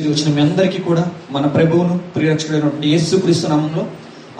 ఇది 0.00 0.08
వచ్చిన 0.08 0.34
మీ 0.34 0.40
అందరికీ 0.40 0.82
కూడా 0.82 1.10
మన 1.30 1.46
ప్రభువును 1.46 1.98
ప్రియరక్షకుడైనటువంటి 2.16 2.88
యేసు 2.88 3.16
క్రీస్తు 3.16 3.46
నామంలో 3.48 3.86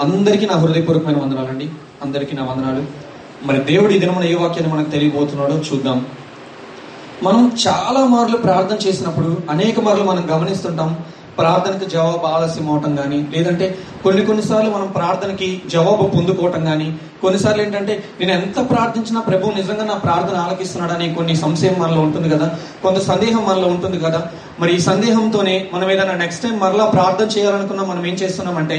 అందరికీ 0.01 0.47
నా 0.47 0.55
హృదయపూర్వకమైన 0.55 1.17
వందనాలండి. 1.17 1.69
అందరికీ 2.03 2.37
నా 2.37 2.45
వందనాలు. 2.45 2.83
మరి 3.47 3.59
దేవుడు 3.65 3.93
ఈ 3.93 3.99
దినమున 3.99 4.25
ఏ 4.25 4.35
వాక్యాన్ని 4.35 4.75
మనకు 4.75 4.91
తెలియబోతున్నాడో 4.91 5.55
చూద్దాం. 5.55 6.07
మనం 7.23 7.53
చాలా 7.69 8.07
మార్లు 8.07 8.37
ప్రార్థన 8.37 8.89
చేసినప్పుడు 8.89 9.37
అనేక 9.51 9.81
మార్లు 9.81 10.05
మనం 10.05 10.23
గమనిస్తుంటాం 10.31 11.05
ప్రార్థనకి 11.41 11.87
జవాబు 11.91 12.27
ఆలస్యం 12.27 12.67
అవటం 12.71 12.93
కానీ 12.97 13.19
లేదంటే 13.35 13.67
కొన్ని 14.03 14.23
కొన్నిసార్లు 14.25 14.71
మనం 14.71 14.89
ప్రార్థనకి 14.91 15.49
జవాబు 15.69 16.05
పొందుకోవటం 16.15 16.63
కానీ 16.65 16.89
కొన్నిసార్లు 17.21 17.63
ఏంటంటే 17.63 17.95
నేను 18.21 18.33
ఎంత 18.39 18.59
ప్రార్థించినా 18.71 19.21
ప్రభు 19.21 19.53
నిజంగా 19.57 19.85
నా 19.85 19.97
ప్రార్థన 20.05 20.37
ఆలకిస్తున్నాడని 20.37 21.07
కొన్ని 21.15 21.35
సంశయం 21.37 21.77
మనలో 21.81 22.01
ఉంటుంది 22.01 22.29
కదా 22.29 22.47
కొంత 22.83 22.99
సందేహం 23.03 23.43
మనలో 23.47 23.69
ఉంటుంది 23.69 23.99
కదా. 23.99 24.21
మరి 24.61 24.71
ఈ 24.75 24.81
సందేహంతోనే 24.81 25.55
మనం 25.75 25.87
ఏదైనా 25.91 26.15
నెక్స్ట్ 26.15 26.43
టైం 26.43 26.57
మరలా 26.59 26.87
ప్రార్థన 26.89 27.29
చేయాలనుకున్నా 27.35 27.85
మనం 27.85 28.03
ఏం 28.07 28.17
చేస్తున్నామంటే 28.23 28.79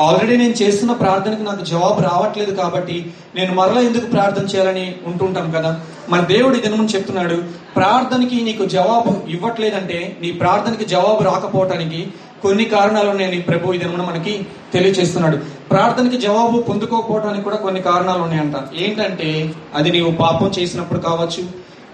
ఆల్రెడీ 0.00 0.34
నేను 0.36 0.56
చేస్తున్న 0.60 0.92
ప్రార్థనకి 0.94 1.42
నాకు 1.42 1.64
జవాబు 1.64 2.00
రావట్లేదు 2.00 2.52
కాబట్టి 2.54 2.96
నేను 3.34 3.52
మరలా 3.54 3.80
ఎందుకు 3.80 4.06
ప్రార్థన 4.06 4.44
చేయాలని 4.52 4.86
ఉంటుంటాం 5.06 5.48
కదా. 5.56 5.70
మన 6.10 6.20
దేవుడు 6.20 6.56
దినము 6.58 6.84
చెప్తున్నాడు 6.84 7.36
ప్రార్థనకి 7.76 8.40
నీకు 8.40 8.64
జవాబు 8.64 9.30
ఇవ్వట్లేదంటే 9.30 10.16
నీ 10.22 10.30
ప్రార్థనకి 10.30 10.84
జవాబు 10.84 11.22
రాకపోవటానికి 11.24 12.08
కొన్ని 12.42 12.64
కారణాలు 12.64 13.08
ఉన్నాయని 13.10 13.40
ప్రభు 13.40 13.72
ఈ 13.72 13.78
దినమున 13.78 14.02
మనకి 14.02 14.46
తెలియచేస్తున్నాడు. 14.72 15.38
ప్రార్థనకి 15.70 16.18
జవాబు 16.18 16.62
పొందుకోకపోవడానికి 16.62 17.44
కూడా 17.44 17.56
కొన్ని 17.56 17.82
కారణాలు 17.82 18.22
ఉన్నాయంట. 18.22 18.56
ఏంటంటే 18.74 19.54
అది 19.74 19.90
నీవు 19.90 20.10
పాపం 20.10 20.52
చేసినప్పుడు 20.58 21.00
కావచ్చు 21.00 21.42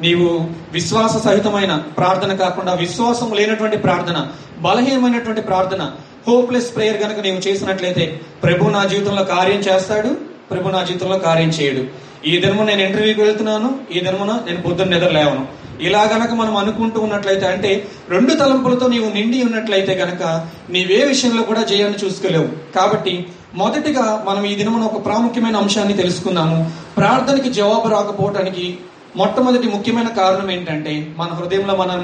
నీవు 0.02 0.48
విశ్వాస 0.72 1.16
సహితమైన 1.24 1.74
ప్రార్థన 1.98 2.32
కాకుండా 2.36 2.74
విశ్వాసం 2.74 3.34
లేనటువంటి 3.34 3.76
ప్రార్థన 3.76 4.26
బలహీనమైనటువంటి 4.58 5.40
ప్రార్థన 5.40 5.92
హోప్లెస్ 6.28 6.76
ప్రేయర్ 6.76 7.02
కనుక 7.02 7.20
నీవు 7.20 7.48
చేసినట్లయితే 7.48 8.20
ప్రభు 8.42 8.70
నా 8.70 8.84
జీవితంలో 8.84 9.24
కార్యం 9.24 9.60
చేస్తాడు 9.60 10.08
ప్రభు 10.50 10.68
నా 10.68 10.84
జీవితంలో 10.84 11.18
కార్యం 11.18 11.48
చేయడు. 11.48 12.05
ఈ 12.30 12.40
దినము 12.40 12.62
నేను 12.62 12.80
ఇంటర్వ్యూకి 12.80 13.20
వెళ్తున్నాను 13.20 13.68
ఈ 13.96 14.00
దినమున 14.00 14.32
నేను 14.46 14.60
పొద్దున్న 14.62 14.94
నిద్ర 14.94 15.08
లేవను. 15.08 15.42
ఇలా 15.80 16.02
గనక 16.12 16.32
మనం 16.32 16.56
అనుకుంటూ 16.56 16.98
ఉన్నట్లయితే 17.00 17.46
అంటే 17.46 17.70
రెండు 18.10 18.32
తలంపులతో 18.34 18.86
నీవు 18.88 19.08
నిండి 19.12 19.38
ఉన్నట్లయితే 19.42 19.94
గనక 19.94 20.22
నీవే 20.70 21.00
విషయంలో 21.04 21.42
కూడా 21.42 21.62
జయాన్ని 21.62 21.98
చూసుకోలేవు. 22.04 22.48
కాబట్టి 22.74 23.14
మొదటిగా 23.54 24.24
మనం 24.28 24.42
ఈ 24.46 24.54
దినమున 24.54 24.84
ఒక 24.90 25.04
ప్రాముఖ్యమైన 25.04 25.56
అంశాన్ని 25.56 25.94
తెలుసుకుందాము. 25.94 26.58
ప్రార్థనకి 26.96 27.52
జవాబు 27.52 27.88
రాకపోవటానికి 27.88 28.66
మొట్టమొదటి 29.16 29.66
ముఖ్యమైన 29.74 30.08
కారణం 30.08 30.48
ఏంటంటే 30.50 30.94
మన 31.18 31.30
హృదయంలో 31.38 31.76
మనం 31.76 32.00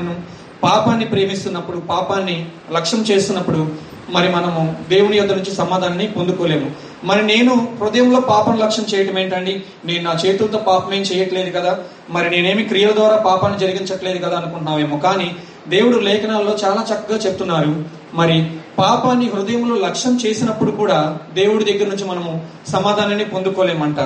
పాపాన్ని 0.62 1.04
ప్రేమిస్తున్నప్పుడు 1.04 1.78
పాపాన్ని 1.78 2.48
లక్ష్యం 2.72 3.02
చేస్తున్నప్పుడు 3.02 3.92
మరి 4.10 4.28
మనము 4.28 4.84
దేవుని 4.88 5.16
యొద్ 5.16 5.28
నుంచి 5.28 5.54
సమాధానాన్ని 5.54 6.06
పొందుకోలేము. 6.06 6.70
మరి 7.04 7.26
నేను 7.26 7.78
హృదయంలో 7.80 8.20
పాపం 8.20 8.58
లక్ష్యం 8.58 8.86
చేయటం 8.94 9.18
ఏంటండి? 9.18 9.62
నేను 9.84 10.04
నా 10.04 10.18
చేతులతో 10.26 10.58
పాపం 10.58 10.94
ఏం 10.94 11.02
చేయట్లేదు 11.02 11.58
కదా? 11.58 11.78
మరి 12.10 12.30
నేనేమి 12.30 12.64
క్రియల 12.64 12.94
ద్వారా 12.94 13.16
పాపాన్ని 13.16 13.58
జరిగించట్లేదు 13.58 14.26
కదా 14.26 14.36
అనుకుంటున్నామేమో 14.36 14.96
కానీ 14.96 15.36
దేవుడు 15.68 15.98
లేఖనాల్లో 15.98 16.56
చాలా 16.64 16.86
చక్కగా 16.92 17.18
చెప్తున్నారు. 17.18 17.84
మరి 18.14 18.50
పాపాన్ని 18.78 19.28
హృదయంలో 19.28 19.76
లక్ష్యం 19.76 20.18
చేసినప్పుడు 20.26 20.70
కూడా 20.70 21.18
దేవుడి 21.34 21.64
దగ్గర 21.64 21.88
నుంచి 21.88 22.04
మనము 22.04 22.46
సమాధానాన్ని 22.68 23.24
పొందుకోలేమంట. 23.24 23.96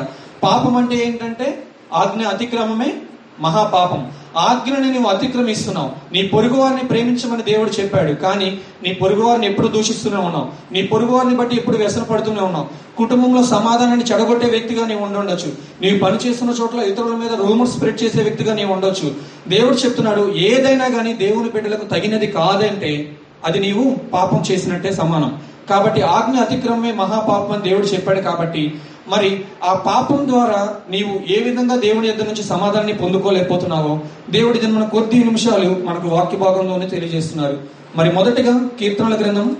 పాపం 0.43 0.77
అంటే 0.77 0.97
ఏంటంటే 0.97 1.63
ఆజ్ఞ 1.93 2.25
అతిక్రమమే 2.25 2.95
మహాపాపం. 3.41 4.13
ఆజ్ఞని 4.37 4.93
నువ్వు 4.93 5.11
అతిక్రమిస్తున్నావు. 5.11 5.91
నీ 6.13 6.23
పొరుగు 6.23 6.61
వారిని 6.61 6.85
ప్రేమించమని 6.85 7.43
దేవుడు 7.43 7.71
చెప్పాడు. 7.71 8.13
కానీ 8.13 8.59
నీ 8.83 8.93
పొరుగు 8.93 9.23
వారిని 9.23 9.47
ఎప్పుడు 9.47 9.69
దూషిస్తూనే 9.69 10.17
ఉన్నావు. 10.17 10.73
నీ 10.73 10.83
పొరుగు 10.83 11.11
వారిని 11.11 11.35
బట్టి 11.35 11.57
ఎప్పుడు 11.57 11.77
వ్యసన 11.77 12.03
పడుతూనే 12.03 12.41
ఉన్నావు. 12.41 12.97
కుటుంబంలో 12.97 13.43
సమాధానాన్ని 13.43 14.05
చెడగొట్టే 14.05 14.51
వ్యక్తిగా 14.51 14.87
నీవు 14.87 15.01
ఉండొచ్చు. 15.01 15.53
నీవు 15.83 15.99
పని 15.99 16.17
చేస్తున్న 16.17 16.55
చోట్ల 16.63 16.81
ఇతరుల 16.81 17.17
మీద 17.17 17.35
రూమర్ 17.35 17.69
స్ప్రెడ్ 17.69 18.03
చేసే 18.03 18.23
వ్యక్తిగా 18.23 18.55
నీవు 18.55 18.73
ఉండొచ్చు. 18.73 19.15
దేవుడు 19.49 19.75
చెప్తున్నాడు 19.75 20.33
ఏదైనా 20.37 20.89
కానీ 20.89 21.13
దేవుని 21.13 21.49
బిడ్డలకు 21.49 21.85
తగినది 21.85 22.27
కాదంటే 22.27 23.17
అది 23.45 23.59
నీవు 23.59 23.97
పాపం 24.13 24.43
చేసినట్టే 24.51 24.93
సమానం. 24.93 25.39
కాబట్టి 25.71 26.03
ఆజ్ఞ 26.03 26.39
అతిక్రమమే 26.39 26.93
మహాపాపం 26.93 27.53
అని 27.53 27.69
దేవుడు 27.69 27.87
చెప్పాడు 27.87 28.21
కాబట్టి 28.21 28.81
మరి 29.09 29.45
ఆ 29.65 29.75
పాపం 29.75 30.29
ద్వారా 30.29 30.75
నీవు 30.91 31.33
ఏ 31.33 31.43
విధంగా 31.43 31.77
దేవుని 31.77 32.09
యొద్ద 32.09 32.23
నుంచి 32.23 32.43
సమాధానాన్ని 32.43 32.93
పొందుకోలేకపోతున్నావో 32.93 34.01
దేవుడి 34.31 34.67
మన 34.67 34.85
కొద్ది 34.85 35.25
నిమిషాలు 35.25 35.83
మనకు 35.85 36.09
వాక్య 36.09 36.37
భాగంలోనే 36.37 36.87
తెలియజేస్తున్నారు. 36.87 37.59
మరి 37.97 38.13
మొదటిగా 38.13 38.69
కీర్తనల 38.79 39.21
గ్రంథం 39.21 39.57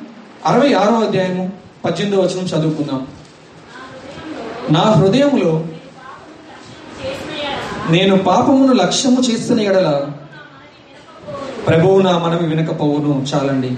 అరవై 0.47 0.73
ఆరో 0.73 0.95
అధ్యాయము 0.95 1.53
పద్దెనిమిదో 1.85 2.23
వచనం 2.23 2.45
చదువుకుందాం. 2.45 3.07
నా 4.71 4.81
హృదయంలో 4.81 5.65
నేను 7.91 8.19
పాపమును 8.19 8.73
లక్ష్యము 8.73 9.21
చేస్తున్న 9.21 9.61
ఎడల 9.61 10.09
ప్రభువు 11.67 12.01
నా 12.01 12.19
మనవి 12.19 12.47
వినకపోవును 12.47 13.27
చాలండి. 13.35 13.71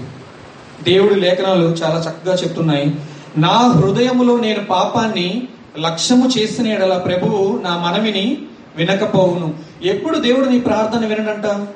దేవుడి 0.83 1.15
లేఖనాలు 1.15 1.65
చాలా 1.65 1.99
చక్కగా 1.99 2.35
చెప్తున్నాయి. 2.35 2.95
నా 3.37 3.73
హృదయములో 3.75 4.39
నేను 4.39 4.65
పాపాన్ని 4.65 5.47
లక్ష్యము 5.77 6.29
చేసిన 6.37 6.67
ఎడల 6.67 6.97
ప్రభువు 6.97 7.59
నా 7.63 7.77
మనవిని 7.77 8.37
వినకపోవును. 8.77 9.53
ఎప్పుడు 9.83 10.17
దేవుడు 10.17 10.49
నీ 10.49 10.59
ప్రార్థన 10.59 11.05
వినడంట? 11.05 11.67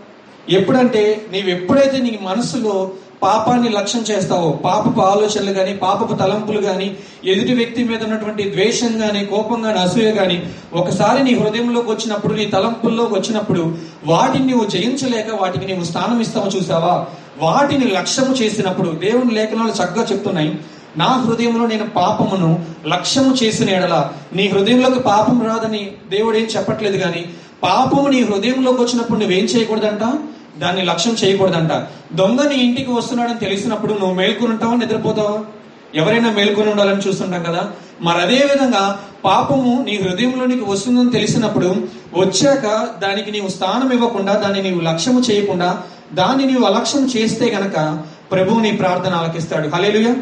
ఎప్పుడంటే 0.49 1.25
నీవు 1.31 1.47
ఎప్పుడైతే 1.47 1.97
నీ 1.97 2.19
మనసులో 2.21 2.91
పాపాన్ని 3.23 3.69
లక్ష్యం 3.69 4.01
చేస్తావో 4.01 4.51
పాపపు 4.51 5.01
ఆలోచనలు 5.01 5.53
కానీ 5.53 5.73
పాపపు 5.73 6.13
తలంపులు 6.13 6.61
కానీ 6.61 6.97
ఎదుటి 7.25 7.53
వ్యక్తి 7.53 7.83
మీద 7.83 8.03
ఉన్నటువంటి 8.03 8.51
ద్వేషం 8.51 8.97
కానీ 8.99 9.25
కోపం 9.25 9.61
కానీ 9.61 9.79
అసూయ 9.79 10.11
కానీ 10.11 10.43
ఒకసారి 10.73 11.23
నీ 11.23 11.33
హృదయంలోకి 11.33 11.91
వచ్చినప్పుడు 11.91 12.33
నీ 12.33 12.45
తలంపుల్లోకి 12.45 13.13
వచ్చినప్పుడు 13.13 13.75
వాటిని 14.05 14.47
నువ్వు 14.47 14.69
జయించలేక 14.69 15.41
వాటికి 15.41 15.65
నీవు 15.65 15.83
స్థానం 15.83 16.21
ఇస్తావో 16.21 16.47
చూసావా? 16.47 17.05
వాటిని 17.37 17.87
లక్ష్యము 17.87 18.35
చేసినప్పుడు 18.35 18.89
దేవుని 18.89 19.33
లేఖనాలు 19.33 19.71
చక్కగా 19.71 20.05
చెప్తున్నాయి. 20.11 20.59
నా 20.97 21.05
హృదయంలో 21.05 21.67
నేను 21.67 21.89
పాపమును 21.89 22.65
లక్ష్యము 22.87 23.35
చేసిన 23.43 23.69
ఎడల 23.69 24.11
నీ 24.33 24.47
హృదయంలోకి 24.47 24.99
పాపం 24.99 25.45
రాదని 25.45 25.91
దేవుడు 26.09 26.37
ఏం 26.37 26.43
చెప్పట్లేదు 26.43 26.97
కానీ 26.97 27.25
పాపము 27.63 28.07
నీ 28.07 28.23
హృదయంలోకి 28.23 28.81
వచ్చినప్పుడు 28.81 29.19
నువ్వేం 29.19 29.43
చేయకూడదంట? 29.43 30.03
దాన్ని 30.59 30.85
లక్ష్యం 30.85 31.15
చేయకూడదంట. 31.23 31.71
దొంగ 32.13 32.47
నీ 32.47 32.55
ఇంటికి 32.55 32.91
వస్తున్నాడని 32.91 33.39
తెలిసినప్పుడు 33.39 33.93
నువ్వు 33.93 34.13
మేల్కొని 34.13 34.51
ఉంటావా 34.51 34.75
నిద్రపోతావా? 34.75 35.43
ఎవరైనా 35.95 36.31
మేల్కొని 36.31 36.69
ఉండాలని 36.69 37.01
చూస్తుంటాం 37.01 37.43
కదా? 37.43 37.71
మరి 38.01 38.21
అదే 38.21 38.35
విధంగా 38.35 38.99
పాపము 39.25 39.83
నీ 39.83 39.95
హృదయంలోనికి 39.95 40.63
వస్తుందని 40.63 41.11
తెలిసినప్పుడు 41.11 41.75
వచ్చాక 42.13 42.89
దానికి 42.99 43.31
నీవు 43.31 43.47
స్థానం 43.47 43.91
ఇవ్వకుండా 43.91 44.33
దాన్ని 44.33 44.63
నీవు 44.63 44.81
లక్ష్యము 44.81 45.21
చేయకుండా 45.21 45.81
దాన్ని 46.13 46.45
నీవు 46.45 46.63
అలక్ష్యం 46.63 47.05
చేస్తే 47.05 47.45
గనక 47.45 48.03
ప్రభువు 48.31 48.59
నీ 48.59 48.71
ప్రార్థన 48.71 49.13
ఆలకిస్తాడు. 49.13 49.69
హలేలుయ 49.69 50.13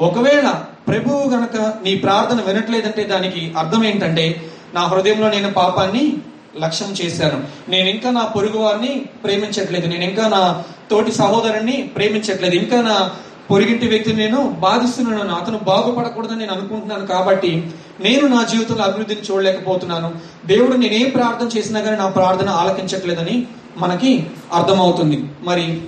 ఒకవేళ 0.00 0.48
ప్రభువు 0.88 1.30
గనక 1.30 1.56
నీ 1.84 1.96
ప్రార్థన 1.96 2.40
వినట్లేదంటే 2.40 3.04
దానికి 3.04 3.54
అర్థం 3.58 3.84
ఏంటంటే 3.84 4.50
నా 4.74 4.80
హృదయంలో 4.80 5.30
నేను 5.30 5.52
పాపాన్ని 5.52 6.16
లక్ష్యం 6.60 6.88
చేశాను. 6.92 7.70
నేను 7.70 7.88
ఇంకా 7.88 8.10
నా 8.10 8.24
పొరుగు 8.24 8.58
వారిని 8.58 9.04
ప్రేమించట్లేదు. 9.24 9.86
నేను 9.86 10.04
ఇంకా 10.04 10.28
నా 10.28 10.62
తోటి 10.90 11.12
సహోదరుని 11.12 11.90
ప్రేమించట్లేదు. 11.96 12.54
ఇంకా 12.54 12.82
నా 12.82 13.10
పొరిగింటి 13.50 13.88
వ్యక్తిని 13.88 14.18
నేను 14.18 14.42
బాధిస్తున్నాను. 14.42 15.34
అతను 15.34 15.58
బాగుపడకూడదని 15.58 16.38
నేను 16.38 16.52
అనుకుంటున్నాను 16.52 17.06
కాబట్టి 17.06 17.70
నేను 18.00 18.28
నా 18.28 18.42
జీవితంలో 18.42 18.82
అభివృద్ధిని 18.82 19.20
చూడలేకపోతున్నాను. 19.20 20.14
దేవుడు 20.46 20.76
నేనే 20.76 21.04
ప్రార్థన 21.04 21.58
చేసినా 21.58 21.80
కానీ 21.80 21.96
నా 21.96 22.08
ప్రార్థన 22.08 22.48
ఆలకించట్లేదని 22.48 23.46
మనకి 23.76 24.26
అర్థమవుతుంది. 24.52 25.24
మరి 25.42 25.80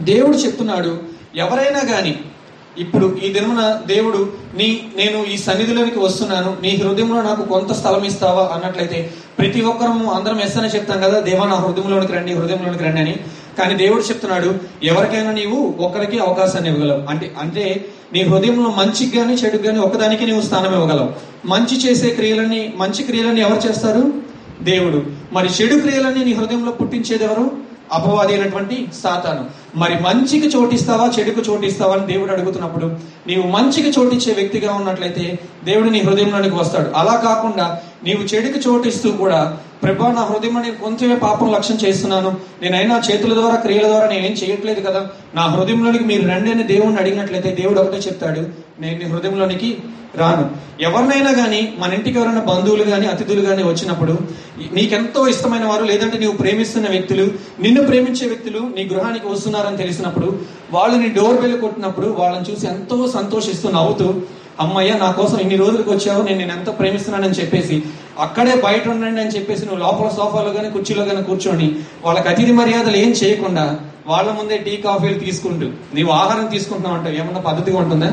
దేవుడు 0.00 0.36
చెప్తున్నాడు 0.36 1.02
ఎవరైనా 1.34 1.80
కానీ 1.80 2.20
ఇప్పుడు 2.78 3.18
ఈ 3.24 3.32
దినమున 3.32 3.80
దేవుడు 3.86 4.32
నీ 4.56 4.80
నేను 4.96 5.24
ఈ 5.24 5.36
సన్నిధిలోనికి 5.36 5.98
వస్తున్నాను 5.98 6.56
నీ 6.62 6.68
హృదయంలో 6.68 7.22
నాకు 7.22 7.42
కొంత 7.42 7.72
స్థలం 7.72 8.04
ఇస్తావా 8.04 8.50
అన్నట్లయితే 8.54 9.10
ప్రతి 9.38 9.60
ఒక్కరము 9.60 10.10
అందరం 10.10 10.40
ఎస్ 10.40 10.56
అని 10.56 10.68
చెప్తాం 10.68 11.00
కదా 11.00 11.20
దేవా 11.20 11.46
నా 11.46 11.54
హృదయంలోనికి 11.54 12.12
రండి 12.12 12.32
హృదయంలోనికి 12.32 12.84
రండి 12.84 13.00
అని. 13.00 13.16
కానీ 13.58 13.74
దేవుడు 13.74 14.02
చెప్తున్నాడు 14.02 14.54
ఎవరికైనా 14.82 15.32
నీవు 15.32 15.74
ఒకరికి 15.78 16.18
అవకాశాన్ని 16.18 16.70
ఇవ్వగలవు. 16.70 17.10
అంటే 17.10 17.34
అంటే 17.40 17.86
నీ 18.12 18.22
హృదయంలో 18.22 18.70
మంచికి 18.70 19.18
కానీ 19.18 19.34
చెడుకు 19.34 19.62
కానీ 19.62 19.78
ఒకదానికి 19.78 20.26
నీవు 20.26 20.40
స్థానం 20.40 20.72
ఇవ్వగలవు. 20.74 21.10
మంచి 21.46 21.88
చేసే 21.88 22.10
క్రియలని 22.10 22.72
మంచి 22.76 23.02
క్రియలని 23.02 23.40
ఎవరు 23.40 23.68
చేస్తారు? 23.68 24.12
దేవుడు. 24.62 25.02
మరి 25.32 25.48
చెడు 25.48 25.80
క్రియలని 25.80 26.24
నీ 26.24 26.32
హృదయంలో 26.32 26.72
పుట్టించేది 26.72 27.24
ఎవరు? 27.24 27.65
అపవాది 27.92 28.34
అయినటువంటి 28.34 28.88
సాతాను. 29.04 29.44
మరి 29.76 29.94
మంచికి 29.94 30.48
చోటిస్తావా 30.56 31.10
చెడుకు 31.18 31.40
చోటిస్తావా 31.40 31.94
అని 31.94 32.12
దేవుడు 32.12 32.32
అడుగుతున్నప్పుడు 32.32 32.86
నీవు 33.26 33.46
మంచికి 33.46 34.00
చోటిచ్చే 34.00 34.32
వ్యక్తిగా 34.32 34.74
ఉన్నట్లయితే 34.74 35.38
దేవుడు 35.64 35.90
నీ 35.90 36.00
హృదయంలోనికి 36.00 36.56
వస్తాడు. 36.56 36.90
అలా 36.96 37.16
కాకుండా 37.16 37.80
నీవు 38.04 38.22
చెడుకు 38.22 38.70
చోటిస్తూ 38.70 39.10
కూడా 39.10 39.56
ప్రభా 39.82 40.12
నా 40.12 40.22
హృదయంలో 40.22 40.62
నేను 40.62 40.74
కొంచెమే 40.74 41.16
పాపం 41.16 41.52
లక్ష్యం 41.52 41.78
చేస్తున్నాను. 41.84 42.36
నేనైనా 42.62 43.02
చేతుల 43.10 43.34
ద్వారా 43.34 43.54
క్రియల 43.54 43.86
ద్వారా 43.86 44.08
నేనేం 44.08 44.32
చేయట్లేదు 44.32 44.80
కదా. 44.80 45.06
నా 45.34 45.42
హృదయంలోనికి 45.42 46.04
మీరు 46.04 46.28
రండి 46.28 46.50
అని 46.50 46.62
దేవుడిని 46.62 46.96
అడిగినట్లయితే 46.96 47.56
దేవుడు 47.60 47.80
ఒకటే 47.80 47.96
చెప్తాడు 47.96 48.65
నేను 48.78 48.96
నీ 49.00 49.06
హృదయంలోనికి 49.12 49.68
రాను. 50.20 50.44
ఎవరినైనా 50.86 51.30
కానీ 51.38 51.60
మన 51.80 51.90
ఇంటికి 51.96 52.16
ఎవరైనా 52.18 52.42
బంధువులు 52.48 52.84
కానీ 52.90 53.06
అతిథులు 53.12 53.42
కానీ 53.48 53.62
వచ్చినప్పుడు 53.68 54.14
నీకెంతో 54.76 55.20
ఇష్టమైన 55.32 55.64
వారు 55.70 55.84
లేదంటే 55.90 56.16
నీవు 56.22 56.34
ప్రేమిస్తున్న 56.40 56.86
వ్యక్తులు 56.94 57.24
నిన్ను 57.64 57.82
ప్రేమించే 57.88 58.26
వ్యక్తులు 58.30 58.60
నీ 58.76 58.82
గృహానికి 58.92 59.26
వస్తున్నారని 59.32 59.80
తెలిసినప్పుడు 59.82 60.28
వాళ్ళు 60.74 60.96
నీ 61.02 61.08
డోర్ 61.18 61.40
బెల్ 61.42 61.56
కొట్టినప్పుడు 61.64 62.08
వాళ్ళని 62.20 62.46
చూసి 62.50 62.66
ఎంతో 62.72 62.98
సంతోషిస్తూ 63.16 63.70
నవ్వుతూ 63.76 64.06
అమ్మయ్య 64.64 64.92
నా 65.00 65.08
కోసం 65.16 65.38
ఇన్ని 65.44 65.56
రోజులకు 65.62 65.90
వచ్చావు 65.94 66.22
నేను 66.28 66.38
నేను 66.42 66.52
ఎంతో 66.52 66.72
ప్రేమిస్తున్నానని 66.78 67.38
చెప్పేసి 67.40 67.76
అక్కడే 68.18 68.54
బయట 68.66 68.84
ఉండండి 68.88 69.20
అని 69.24 69.34
చెప్పేసి 69.36 69.62
నువ్వు 69.66 69.80
లోపల 69.82 70.08
సోఫాలో 70.16 70.52
కానీ 70.52 70.68
కుర్చీలో 70.70 71.04
కానీ 71.04 71.22
కూర్చొని 71.24 71.68
వాళ్ళకి 72.06 72.30
అతిథి 72.32 72.54
మర్యాదలు 72.60 72.98
ఏం 73.02 73.12
చేయకుండా 73.20 73.64
వాళ్ళ 74.06 74.28
ముందే 74.38 74.56
టీ 74.66 74.74
కాఫీలు 74.84 75.18
తీసుకుంటూ 75.18 75.66
నీవు 75.94 76.10
ఆహారం 76.12 76.46
తీసుకుంటున్నావు 76.46 76.96
అంటే 76.98 77.10
ఏమన్నా 77.20 77.42
పద్ధతిగా 77.48 77.78
ఉంటుందా? 77.78 78.10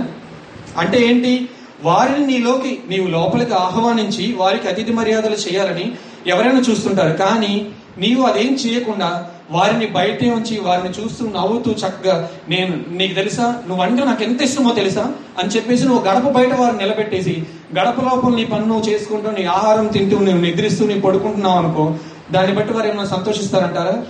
అంటే 0.77 1.01
ఏంటి? 1.01 1.49
వారిని 1.83 2.27
నీలోకి 2.27 2.79
నీవు 2.89 3.07
లోపలికి 3.07 3.53
ఆహ్వానించి 3.53 4.33
వారికి 4.33 4.67
అతిథి 4.67 4.93
మర్యాదలు 4.93 5.35
చేయాలని 5.35 5.91
ఎవరైనా 6.27 6.63
చూస్తుంటారు. 6.69 7.17
కానీ 7.17 7.71
నీవు 7.97 8.23
అదేం 8.23 8.53
చేయకుండా 8.53 9.29
వారిని 9.51 9.85
బయటే 9.85 10.29
ఉంచి 10.31 10.59
వారిని 10.59 10.89
చూస్తూ 10.89 11.25
నవ్వుతూ 11.25 11.71
చక్కగా 11.71 12.29
నేను 12.49 12.83
నీకు 12.91 13.13
తెలుసా? 13.13 13.61
నువ్వంటే 13.67 14.03
నాకు 14.03 14.23
ఎంత 14.23 14.41
ఇష్టమో 14.41 14.73
తెలుసా? 14.73 15.13
అని 15.39 15.49
చెప్పేసి 15.49 15.85
నువ్వు 15.85 16.05
గడప 16.05 16.29
బయట 16.29 16.53
వారిని 16.53 16.83
నిలబెట్టేసి 16.83 17.43
గడప 17.79 18.01
లోపల 18.01 18.35
నీ 18.35 18.45
పని 18.45 18.65
నువ్వు 18.65 18.89
చేసుకుంటూ 18.89 19.31
నీ 19.31 19.43
ఆహారం 19.43 19.87
తింటూ 19.87 20.19
నువ్వు 20.19 20.41
నిద్రిస్తూ 20.41 20.87
నీ 20.87 20.99
పడుకుంటున్నావు 20.99 21.57
అనుకో 21.57 21.95
దాన్ని 22.31 22.55
బట్టి 22.55 22.73
వారు 22.73 22.87
ఏమైనా 22.87 23.05
సంతోషిస్తారంటారా? 23.05 24.03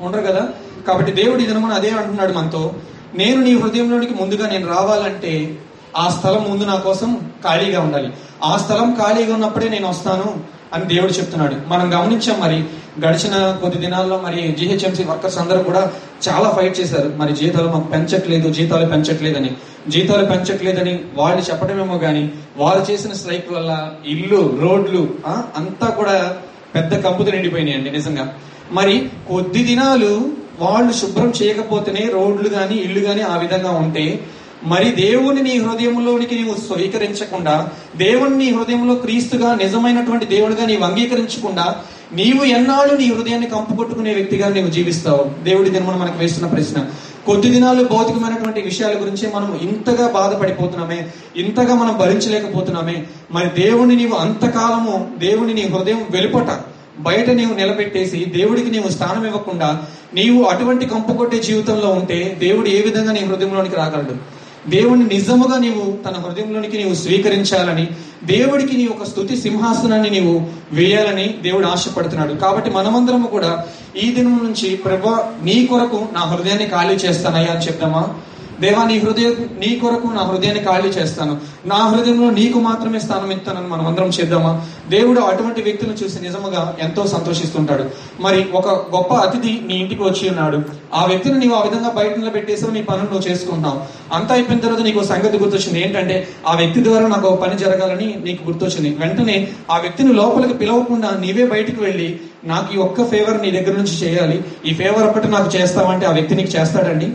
ఉండరు 0.00 0.20
కదా? 0.20 0.48
కాబట్టి 0.88 1.12
దేవుడు 1.12 1.42
ఇది 1.42 1.54
మనం 1.54 1.72
అదే 1.72 1.90
అంటున్నాడు 1.90 2.32
మనతో. 2.32 2.74
నేను 3.14 3.42
నీ 3.42 3.58
హృదయంలోనికి 3.58 4.14
ముందుగా 4.14 4.50
నేను 4.50 4.68
రావాలంటే 4.68 5.58
ఆ 5.96 6.08
స్థలం 6.08 6.50
ముందు 6.50 6.64
నా 6.64 6.74
కోసం 6.74 7.20
ఖాళీగా 7.44 7.80
ఉండాలి. 7.80 8.12
ఆ 8.44 8.56
స్థలం 8.56 8.96
ఖాళీగా 9.00 9.34
ఉన్నప్పుడే 9.34 9.68
నేను 9.68 9.88
వస్తాను 9.88 10.40
అని 10.74 10.84
దేవుడు 10.84 11.12
చెప్తున్నాడు. 11.12 11.54
మనం 11.68 11.94
గమనించాం 11.94 12.40
మరి 12.40 12.64
గడిచిన 13.06 13.58
కొద్ది 13.62 13.78
దినాల్లో 13.78 14.20
మరి 14.24 14.56
జిహెచ్ఎంసీ 14.58 15.04
వర్కర్స్ 15.04 15.38
అందరూ 15.38 15.62
కూడా 15.62 15.92
చాలా 16.28 16.50
ఫైట్ 16.50 16.80
చేశారు. 16.80 17.12
మరి 17.16 17.32
జీతాలు 17.36 17.68
మాకు 17.68 17.86
పెంచట్లేదు 17.88 18.52
జీతాలు 18.52 18.86
పెంచట్లేదని. 18.86 19.50
జీతాలు 19.88 20.24
పెంచట్లేదని 20.26 21.00
వాళ్ళు 21.14 21.42
చెప్పడమేమో 21.42 21.98
కానీ 21.98 22.32
వాళ్ళు 22.56 22.90
చేసిన 22.90 23.12
స్ట్రైక్ 23.12 23.52
వల్ల 23.52 23.90
ఇల్లు 24.06 24.58
రోడ్లు 24.60 25.08
అంతా 25.28 25.86
కూడా 25.86 26.36
పెద్ద 26.74 27.00
కంపుతో 27.00 27.30
నిండిపోయినాయండి 27.30 27.90
నిజంగా. 27.90 28.34
మరి 28.72 29.08
కొద్ది 29.28 29.64
దినాలు 29.64 30.40
వాళ్ళు 30.60 30.92
శుభ్రం 30.92 31.32
చేయకపోతేనే 31.42 32.10
రోడ్లు 32.12 32.48
కానీ 32.48 32.74
ఇల్లు 32.74 33.06
కానీ 33.06 33.22
ఆ 33.22 33.36
విధంగా 33.36 33.70
ఉంటే 33.70 34.20
మరి 34.64 34.90
దేవుని 34.90 35.42
నీ 35.42 35.58
హృదయంలోనికి 35.58 36.34
నీవు 36.34 36.54
స్వీకరించకుండా 36.54 37.68
దేవుని 37.96 38.36
నీ 38.36 38.50
హృదయంలో 38.50 38.94
క్రీస్తుగా 38.94 39.54
నిజమైనటువంటి 39.54 40.24
దేవుడిగా 40.24 40.66
నీవు 40.66 40.84
అంగీకరించకుండా 40.84 41.76
నీవు 42.12 42.44
ఎన్నాళ్ళు 42.44 42.94
నీ 42.94 43.12
హృదయాన్ని 43.12 43.50
కంపుకొట్టుకునే 43.50 44.14
వ్యక్తిగా 44.14 44.48
నీవు 44.48 44.68
జీవిస్తావు? 44.68 45.44
దేవుడి 45.44 45.70
దినమున 45.70 45.94
మనకు 45.96 46.18
వేస్తున్న 46.18 46.48
ప్రశ్న. 46.48 46.86
కొద్ది 47.26 47.50
దినాలు 47.50 47.84
భౌతికమైనటువంటి 47.84 48.60
విషయాల 48.60 48.92
గురించి 49.00 49.34
మనం 49.34 49.58
ఇంతగా 49.62 50.08
బాధపడిపోతున్నామే 50.08 51.08
ఇంతగా 51.36 51.74
మనం 51.74 51.98
భరించలేకపోతున్నామే 51.98 53.06
మరి 53.30 53.62
దేవుని 53.62 53.96
నీవు 53.96 54.14
అంతకాలము 54.14 55.10
దేవుని 55.18 55.54
నీ 55.54 55.62
హృదయం 55.62 56.06
వెలుపట 56.10 56.60
బయట 56.98 57.30
నీవు 57.30 57.54
నిలబెట్టేసి 57.54 58.24
దేవుడికి 58.24 58.70
నీవు 58.70 58.88
స్థానం 58.88 59.24
ఇవ్వకుండా 59.26 59.82
నీవు 60.14 60.44
అటువంటి 60.44 60.86
కంపుకొట్టే 60.86 61.38
జీవితంలో 61.38 61.88
ఉంటే 61.88 62.36
దేవుడు 62.38 62.68
ఏ 62.68 62.82
విధంగా 62.82 63.12
నీ 63.12 63.20
హృదయంలోనికి 63.20 63.76
రాగలడు? 63.76 64.39
దేవుని 64.68 65.04
నిజముగా 65.04 65.58
నీవు 65.58 66.04
తన 66.04 66.14
హృదయంలోనికి 66.14 66.76
నీవు 66.76 66.94
స్వీకరించాలని 66.94 67.88
దేవుడికి 68.24 68.76
నీ 68.76 68.86
ఒక 68.86 69.04
స్థుతి 69.04 69.36
సింహాసనాన్ని 69.36 70.10
నీవు 70.10 70.48
వేయాలని 70.72 71.34
దేవుడు 71.42 71.66
ఆశపడుతున్నాడు. 71.66 72.34
కాబట్టి 72.34 72.70
మనమందరము 72.70 73.26
కూడా 73.26 73.66
ఈ 74.02 74.12
దినం 74.12 74.40
నుంచి 74.44 74.76
ప్రభా 74.76 75.32
నీ 75.42 75.66
కొరకు 75.66 76.08
నా 76.12 76.20
హృదయాన్ని 76.20 76.66
ఖాళీ 76.66 76.94
చేస్తానయ్యా 76.94 77.52
అని 77.52 77.66
చెప్దామా? 77.66 78.14
దేవా 78.60 78.82
నీ 78.84 78.96
హృదయం 78.98 79.34
నీ 79.60 79.68
కొరకు 79.82 80.06
నా 80.06 80.22
హృదయాన్ని 80.22 80.62
ఖాళీ 80.64 80.88
చేస్తాను. 80.88 81.34
నా 81.66 81.76
హృదయంలో 81.76 82.30
నీకు 82.30 82.58
మాత్రమే 82.58 82.98
స్థానం 82.98 83.30
ఇస్తానని 83.30 83.68
మనం 83.68 83.86
అందరం 83.86 84.08
చేద్దామా 84.08 84.66
దేవుడు 84.88 85.20
అటువంటి 85.20 85.60
వ్యక్తులను 85.62 85.96
చూసి 86.04 86.18
నిజముగా 86.22 86.76
ఎంతో 86.80 87.06
సంతోషిస్తుంటాడు. 87.06 87.84
మరి 88.20 88.40
ఒక 88.54 88.68
గొప్ప 88.68 89.14
అతిథి 89.14 89.52
నీ 89.66 89.74
ఇంటికి 89.74 90.02
వచ్చి 90.02 90.28
ఉన్నాడు. 90.28 90.58
ఆ 90.94 91.04
వ్యక్తిని 91.06 91.38
నీవు 91.38 91.54
ఆ 91.54 91.62
విధంగా 91.62 91.90
బయట 91.90 92.18
నిలబెట్టేసావు 92.18 92.72
నీ 92.72 92.82
పనులు 92.82 93.08
నువ్వు 93.12 93.28
చేసుకుంటావు 93.28 93.78
అంతా 94.14 94.34
అయిపోయిన 94.34 94.60
తర్వాత 94.60 94.80
నీకు 94.80 94.98
ఓ 94.98 95.02
సంగతి 95.02 95.38
గుర్తొచ్చింది. 95.38 95.82
ఏంటంటే 95.84 96.28
ఆ 96.48 96.54
వ్యక్తి 96.54 96.84
ద్వారా 96.84 97.06
నాకు 97.08 97.36
పని 97.36 97.58
జరగాలని 97.58 98.08
నీకు 98.24 98.44
గుర్తొచ్చింది. 98.50 98.92
వెంటనే 98.98 99.48
ఆ 99.70 99.78
వ్యక్తిని 99.78 100.12
లోపలికి 100.12 100.54
పిలవకుండా 100.54 101.10
నీవే 101.20 101.46
బయటికి 101.46 101.80
వెళ్ళి 101.80 102.20
నాకు 102.44 102.74
ఈ 102.74 102.78
ఒక్క 102.78 103.04
ఫేవర్ 103.04 103.42
నీ 103.42 103.50
దగ్గర 103.50 103.74
నుంచి 103.76 103.96
చేయాలి. 104.02 104.44
ఈ 104.66 104.74
ఫేవర్ 104.74 105.06
ఒక్కటి 105.06 105.28
నాకు 105.28 105.56
చేస్తావంటే 105.56 106.06
ఆ 106.06 106.12
వ్యక్తి 106.12 106.34
నీకు 106.34 106.52
చేస్తాడండి? 106.58 107.10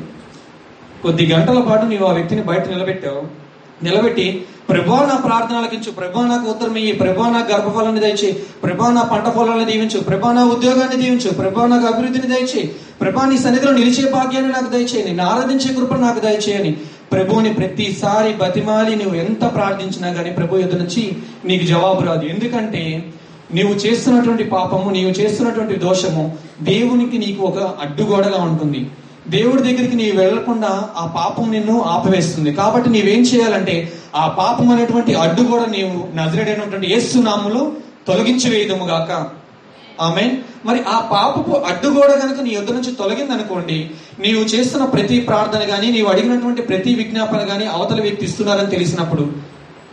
కొద్ది 1.03 1.33
గంటల 1.33 1.59
పాటు 1.59 1.86
నీవు 1.86 2.06
ఆ 2.06 2.12
వ్యక్తిని 2.12 2.42
బయట 2.42 2.68
నిలబెట్టావు. 2.68 3.45
నిలబెట్టి 3.83 4.45
ప్రభా 4.69 5.06
నా 5.06 5.15
ప్రార్థనలకించు 5.15 5.92
ప్రభా 5.92 6.27
నాకు 6.27 6.50
ఉత్తరం 6.50 6.75
ఇయ్యి 6.75 6.94
ప్రభా 6.94 7.30
నా 7.30 7.47
గర్భఫలాన్ని 7.51 8.01
దయచి 8.01 8.31
ప్రభా 8.63 8.92
నా 8.92 9.03
పంట 9.03 9.27
పొలాన్ని 9.27 9.65
దీవించు. 9.65 10.00
ప్రభా 10.00 10.31
నా 10.31 10.44
ఉద్యోగాన్ని 10.45 11.03
దీవించు. 11.03 11.30
ప్రభా 11.30 11.65
నాకు 11.65 11.86
అభివృద్ధిని 11.86 12.27
దయచి 12.33 12.68
ప్రభా 13.01 13.25
నీ 13.25 13.38
సన్నిధిలో 13.38 13.71
నిలిచే 13.71 14.12
భాగ్యాన్ని 14.12 14.51
నాకు 14.51 14.65
దయచేయని 14.65 15.12
నేను 15.12 15.24
ఆరాధించే 15.30 15.74
కృప 15.74 15.94
నాకు 15.94 16.19
దయచేయని 16.19 16.71
ప్రభువుని 17.12 17.53
ప్రతిసారి 17.53 18.33
బతిమాలి. 18.33 18.95
నువ్వు 18.95 19.15
ఎంత 19.15 19.53
ప్రార్థించినా 19.56 20.13
కానీ 20.13 20.30
ప్రభు 20.30 20.57
ఎదురు 20.57 20.77
నుంచి 20.77 21.12
నీకు 21.45 21.65
జవాబు 21.65 22.03
రాదు. 22.03 22.25
ఎందుకంటే 22.25 23.13
నీవు 23.53 23.74
చేస్తున్నటువంటి 23.74 24.44
పాపము 24.44 24.89
నీవు 24.89 25.09
చేస్తున్నటువంటి 25.09 25.75
దోషము 25.75 26.38
దేవునికి 26.62 27.18
నీకు 27.18 27.44
ఒక 27.44 27.59
అడ్డుగోడగా 27.59 28.44
ఉంటుంది. 28.44 28.88
దేవుడి 29.27 29.62
దగ్గరికి 29.63 29.95
నీవు 29.95 30.18
వెళ్ళకుండా 30.18 30.89
ఆ 30.98 31.06
పాపం 31.16 31.51
నిన్ను 31.51 31.81
ఆపవేస్తుంది. 31.81 32.54
కాబట్టి 32.54 32.89
నీవేం 32.89 33.22
చేయాలంటే 33.22 33.94
ఆ 34.16 34.27
పాపం 34.27 34.69
అనేటువంటి 34.69 35.13
అడ్డుగోడ 35.13 35.69
నీవు 35.69 36.18
నజరేడైనటువంటి 36.18 36.88
యేసు 36.92 37.18
నామములో 37.18 37.72
తొలగించి 38.07 38.50
వేయదము 38.50 38.86
గాక. 38.86 39.27
ఆమె 40.01 40.31
మరి 40.66 40.80
ఆ 40.88 41.00
పాపపు 41.12 41.51
అడ్డుగోడ 41.51 42.12
కనుక 42.12 42.39
నీ 42.39 42.50
యొద్ద 42.50 42.72
నుంచి 42.72 42.92
తొలగిందనుకోండి 42.92 43.92
నీవు 44.19 44.44
చేస్తున్న 44.44 44.86
ప్రతి 44.86 45.19
ప్రార్థన 45.19 45.60
కానీ 45.60 45.92
నీవు 45.92 46.07
అడిగినటువంటి 46.07 46.62
ప్రతి 46.62 46.95
విజ్ఞాపన 46.95 47.38
కానీ 47.38 47.66
అవతల 47.66 48.01
వ్యక్తి 48.01 48.25
ఇస్తున్నారని 48.25 48.70
తెలిసినప్పుడు 48.70 49.25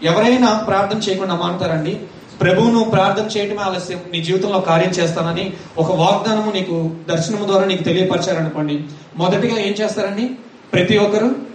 ఎవరైనా 0.03 0.65
ప్రార్థన 0.69 0.99
చేయకుండా 0.99 1.35
మానుతారండి? 1.35 2.01
ప్రభువును 2.41 2.85
ప్రార్థన 2.85 3.39
చేయటమే 3.39 3.57
ఆలస్యం. 3.57 4.01
నీ 4.12 4.23
జీవితంలో 4.23 4.61
కార్యం 4.61 4.91
చేస్తానని 4.91 5.53
ఒక 5.79 5.93
వాగ్దానము 5.93 6.53
నీకు 6.53 6.91
దర్శనము 7.09 7.45
ద్వారా 7.45 7.65
నీకు 7.65 7.83
తెలియపరిచారనుకోండి. 7.83 8.81
మొదటిగా 9.17 9.59
ఏం 9.59 9.75
చేస్తారండి? 9.81 10.31
ప్రతి 10.73 10.99
ఒక్కరు 10.99 11.53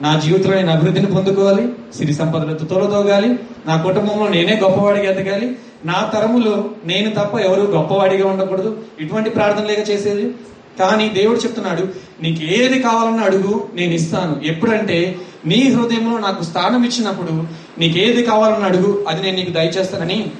నా 0.00 0.20
జీవితంలో 0.20 0.56
నేను 0.56 0.72
అభివృద్ధిని 0.72 1.06
పొందుకోవాలి 1.06 1.72
సిరి 1.96 2.14
సంపదలతో 2.14 2.64
తోలతోగాలి 2.64 3.38
నా 3.66 3.82
కుటుంబంలో 3.82 4.28
నేనే 4.28 4.60
గొప్పవాడిగా 4.62 5.04
ఎదగాలి 5.04 5.56
నా 5.84 6.10
తరములో 6.14 6.64
నేను 6.84 7.10
తప్ప 7.10 7.38
ఎవరు 7.38 7.60
గొప్పవాడిగా 7.60 8.28
ఉండకూడదు. 8.28 8.78
ఇటువంటి 9.00 9.30
ప్రార్థనలేగా 9.30 9.82
చేసేది 9.82 10.34
కానీ 10.78 11.08
దేవుడు 11.08 11.38
చెప్తున్నాడు 11.38 11.88
నీకు 12.22 12.42
ఏది 12.42 12.78
కావాలన్నా 12.82 13.22
అడుగు 13.22 13.68
నేను 13.74 13.94
ఇస్తాను. 13.94 14.40
ఎప్పుడంటే 14.44 15.16
నీ 15.46 15.68
హృదయంలో 15.68 16.18
నాకు 16.18 16.42
స్థానం 16.42 16.84
ఇచ్చినప్పుడు 16.84 17.44
నీకు 17.78 17.98
ఏది 17.98 18.22
కావాలన్నా 18.22 18.66
అడుగు 18.66 19.04
అది 19.08 19.22
నేను 19.22 19.36
నీకు 19.36 19.50
దయచేస్తానని 19.50 20.30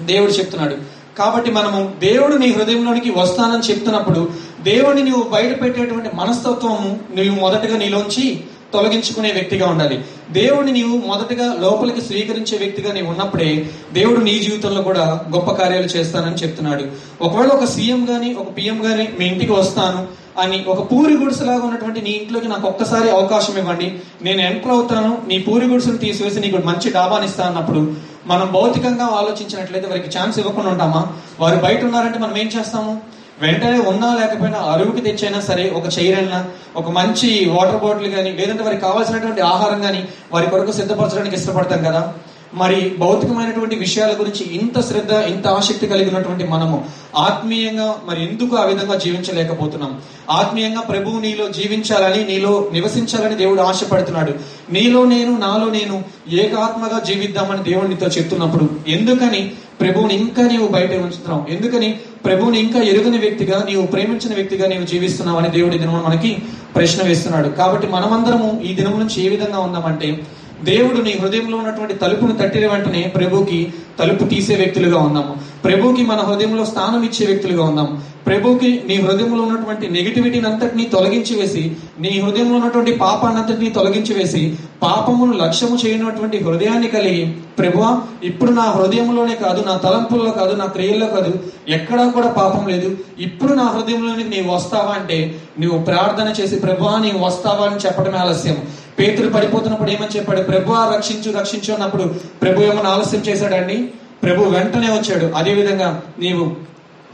దేవుడు 0.00 0.30
చెప్తున్నాడు. 0.30 0.76
కాబట్టి 1.18 1.50
మనము 1.50 1.94
దేవుడు 1.98 2.36
నీ 2.36 2.52
హృదయంలోనికి 2.52 3.10
వస్తానని 3.10 3.62
చెప్తున్నప్పుడు 3.62 4.30
దేవుడిని 4.62 5.10
నువ్వు 5.10 5.28
బయట 5.28 5.62
పెట్టేటువంటి 5.62 6.08
మనస్తత్వము 6.14 7.00
నువ్వు 7.16 7.40
మొదటగా 7.40 7.78
నీలోంచి 7.78 8.44
తొలగించుకునే 8.72 9.32
వ్యక్తిగా 9.32 9.68
ఉండాలి. 9.68 10.04
దేవుడిని 10.30 10.72
నీవు 10.72 11.06
మొదటగా 11.06 11.54
లోపలికి 11.60 12.00
స్వీకరించే 12.00 12.58
వ్యక్తిగా 12.58 12.92
నీవు 12.92 13.06
ఉన్నప్పుడే 13.06 13.70
దేవుడు 13.92 14.20
నీ 14.20 14.38
జీవితంలో 14.38 14.82
కూడా 14.82 15.26
గొప్ప 15.34 15.50
కార్యాలు 15.50 15.86
చేస్తానని 15.86 16.34
చెప్తున్నాడు. 16.34 16.84
ఒకవేళ 17.20 17.50
ఒక 17.50 17.64
సీఎం 17.64 18.06
గాని 18.10 18.34
ఒక 18.34 18.56
పిఎం 18.56 18.86
గాని 18.86 19.08
మీ 19.18 19.26
ఇంటికి 19.26 19.52
వస్తాను 19.52 20.06
అని 20.40 20.64
ఒక 20.68 20.92
పూరి 20.92 21.14
గుడిసెలాగా 21.14 21.62
ఉన్నటువంటి 21.62 22.00
నీ 22.00 22.10
ఇంట్లోకి 22.10 22.48
నాకు 22.48 22.68
ఒక్కసారి 22.68 23.10
అవకాశం 23.10 23.58
ఇవ్వండి. 23.58 23.98
నేను 24.22 24.40
ఎంటర్ 24.40 24.70
అవుతాను. 24.70 25.18
నీ 25.28 25.38
పూరి 25.38 25.66
గుడిసెలు 25.66 25.96
తీసివేసి 25.96 26.40
నీకు 26.40 26.56
మంచి 26.56 26.90
డాబాని 26.90 27.26
ఇస్తా 27.26 27.46
అన్నప్పుడు 27.46 27.92
మనం 28.26 28.52
భౌతికంగా 28.52 29.04
ఆలోచించినట్లయితే 29.04 29.88
వారికి 29.88 30.18
ఛాన్స్ 30.18 30.38
ఇవ్వకుండా 30.38 30.70
ఉంటామా? 30.70 31.12
వారు 31.40 31.56
బయట 31.56 31.84
ఉన్నారంటే 31.84 32.18
మనం 32.18 32.36
ఏం 32.36 32.50
చేస్తాము? 32.58 33.15
వెంటనే 33.42 33.78
ఉన్నా 33.78 34.14
లేకపోయినా 34.14 34.58
అరువుకి 34.58 35.00
తెచ్చైనా 35.00 35.40
సరే 35.40 35.70
ఒక 35.70 35.84
చైర్ 35.98 36.18
అయినా 36.18 36.46
ఒక 36.76 36.90
మంచి 36.90 37.48
వాటర్ 37.48 37.80
బాటిల్ 37.80 38.12
కానీ 38.12 38.32
లేదంటే 38.32 38.62
వారికి 38.62 38.82
కావాల్సినటువంటి 38.82 39.40
ఆహారం 39.40 39.82
కానీ 39.82 40.08
వారి 40.32 40.50
కొరకు 40.50 40.72
సిద్ధపరచడానికి 40.72 41.36
ఇష్టపడతాం 41.36 41.78
కదా. 41.78 42.14
మరి 42.54 42.94
భౌతికమైనటువంటి 42.98 43.76
విషయాల 43.76 44.12
గురించి 44.20 44.54
ఇంత 44.54 44.80
శ్రద్ధ 44.80 45.12
ఇంత 45.12 45.46
ఆసక్తి 45.46 45.86
కలిగినటువంటి 45.86 46.44
మనము 46.44 46.84
ఆత్మీయంగా 47.16 47.94
మరి 48.06 48.22
ఎందుకు 48.28 48.56
ఆ 48.56 48.64
విధంగా 48.64 48.94
జీవించలేకపోతున్నాం? 48.94 50.00
ఆత్మీయంగా 50.30 50.80
ప్రభువు 50.80 51.20
నీలో 51.20 51.48
జీవించాలని 51.48 52.24
నీలో 52.24 52.70
నివసించాలని 52.72 53.34
దేవుడు 53.34 53.62
ఆశపడుతున్నాడు. 53.62 54.34
నీలో 54.72 55.04
నేను 55.04 55.38
నాలో 55.38 55.70
నేను 55.70 56.04
ఏకాత్మగా 56.28 56.98
జీవిద్దామని 56.98 57.62
దేవుడు 57.62 57.88
నీతో 57.88 58.06
చెప్తున్నప్పుడు 58.06 58.70
ఎందుకని 58.88 59.52
ప్రభువుని 59.80 60.14
ఇంకా 60.14 60.42
నీవు 60.42 60.68
బయట 60.68 60.92
ఉంచుతున్నావు? 60.92 61.52
ఎందుకని 61.52 62.00
ప్రభువుని 62.24 62.58
ఇంకా 62.60 62.80
ఎరుగని 62.82 63.18
వ్యక్తిగా 63.18 63.66
నీవు 63.70 63.86
ప్రేమించిన 63.86 64.34
వ్యక్తిగా 64.34 64.66
నీవు 64.68 64.84
జీవిస్తున్నావు 64.84 65.38
అని 65.38 65.48
దేవుడి 65.48 65.78
దినము 65.78 66.02
మనకి 66.06 66.38
ప్రశ్న 66.76 67.02
వేస్తున్నాడు. 67.02 67.48
కాబట్టి 67.48 67.86
మనమందరము 67.86 68.60
ఈ 68.60 68.74
దినము 68.74 68.96
నుంచి 68.96 69.24
ఏ 69.24 69.28
విధంగా 69.28 69.58
ఉన్నామంటే 69.58 70.26
దేవుడు 70.64 71.02
నీ 71.02 71.10
హృదయంలో 71.10 71.56
ఉన్నటువంటి 71.56 71.94
తలుపును 71.94 72.36
తట్టిన 72.36 72.72
వెంటనే 72.72 73.12
ప్రభుకి 73.16 73.72
తలుపు 73.98 74.24
తీసే 74.24 74.54
వ్యక్తులుగా 74.54 74.98
ఉన్నాము. 74.98 75.36
ప్రభుకి 75.64 76.02
మన 76.02 76.16
హృదయంలో 76.16 76.64
స్థానం 76.64 77.02
ఇచ్చే 77.02 77.26
వ్యక్తులుగా 77.26 77.64
ఉన్నాం 77.64 78.02
ప్రభుకి 78.26 78.82
నీ 78.88 78.94
హృదయంలో 78.94 79.42
ఉన్నటువంటి 79.42 79.88
నెగిటివిటీని 79.88 80.48
అంతటినీ 80.48 80.84
తొలగించి 80.84 81.40
వేసి 81.40 81.76
నీ 82.00 82.20
హృదయంలో 82.20 82.58
ఉన్నటువంటి 82.58 82.92
పాపాన్నంతటినీ 82.92 83.70
తొలగించి 83.70 84.14
వేసి 84.14 84.56
పాపమును 84.82 85.32
లక్ష్యము 85.32 85.78
చేయనటువంటి 85.86 86.38
హృదయాన్ని 86.38 86.88
కలిగి 86.88 87.26
ప్రభువా 87.58 88.00
ఇప్పుడు 88.22 88.50
నా 88.50 88.62
హృదయంలోనే 88.62 89.34
కాదు 89.34 89.64
నా 89.64 89.76
తలంపుల్లో 89.76 90.30
కాదు 90.30 90.56
నా 90.56 90.64
క్రియల్లో 90.64 91.06
కాదు 91.06 91.34
ఎక్కడా 91.68 92.08
కూడా 92.10 92.28
పాపం 92.28 92.68
లేదు. 92.68 92.96
ఇప్పుడు 93.18 93.52
నా 93.52 93.64
హృదయంలోనే 93.64 94.22
నీవు 94.22 94.54
వస్తావా 94.54 94.92
అంటే 94.92 95.38
నువ్వు 95.60 95.78
ప్రార్థన 95.78 96.42
చేసి 96.42 96.56
ప్రభువా 96.56 96.98
నీవు 96.98 97.24
వస్తావా? 97.24 97.66
అని 97.66 97.76
చెప్పడమే 97.76 98.18
ఆలస్యం. 98.18 98.56
పేతులు 98.98 99.32
పడిపోతున్నప్పుడు 99.32 99.90
ఏమని 99.90 100.18
చెప్పాడు? 100.18 100.42
ప్రభువా 100.42 100.92
రక్షించు 100.96 101.38
రక్షించు 101.38 101.74
అన్నప్పుడు 101.74 102.02
ప్రభు 102.42 102.62
ఏమన్నా 102.62 102.90
ఆలస్యం 102.90 103.20
చేశాడండి? 103.20 103.88
ప్రభు 104.22 104.44
వెంటనే 104.44 104.86
వచ్చాడు. 104.86 105.32
అదే 105.36 105.54
విధంగా 105.54 106.02
నీవు 106.18 106.66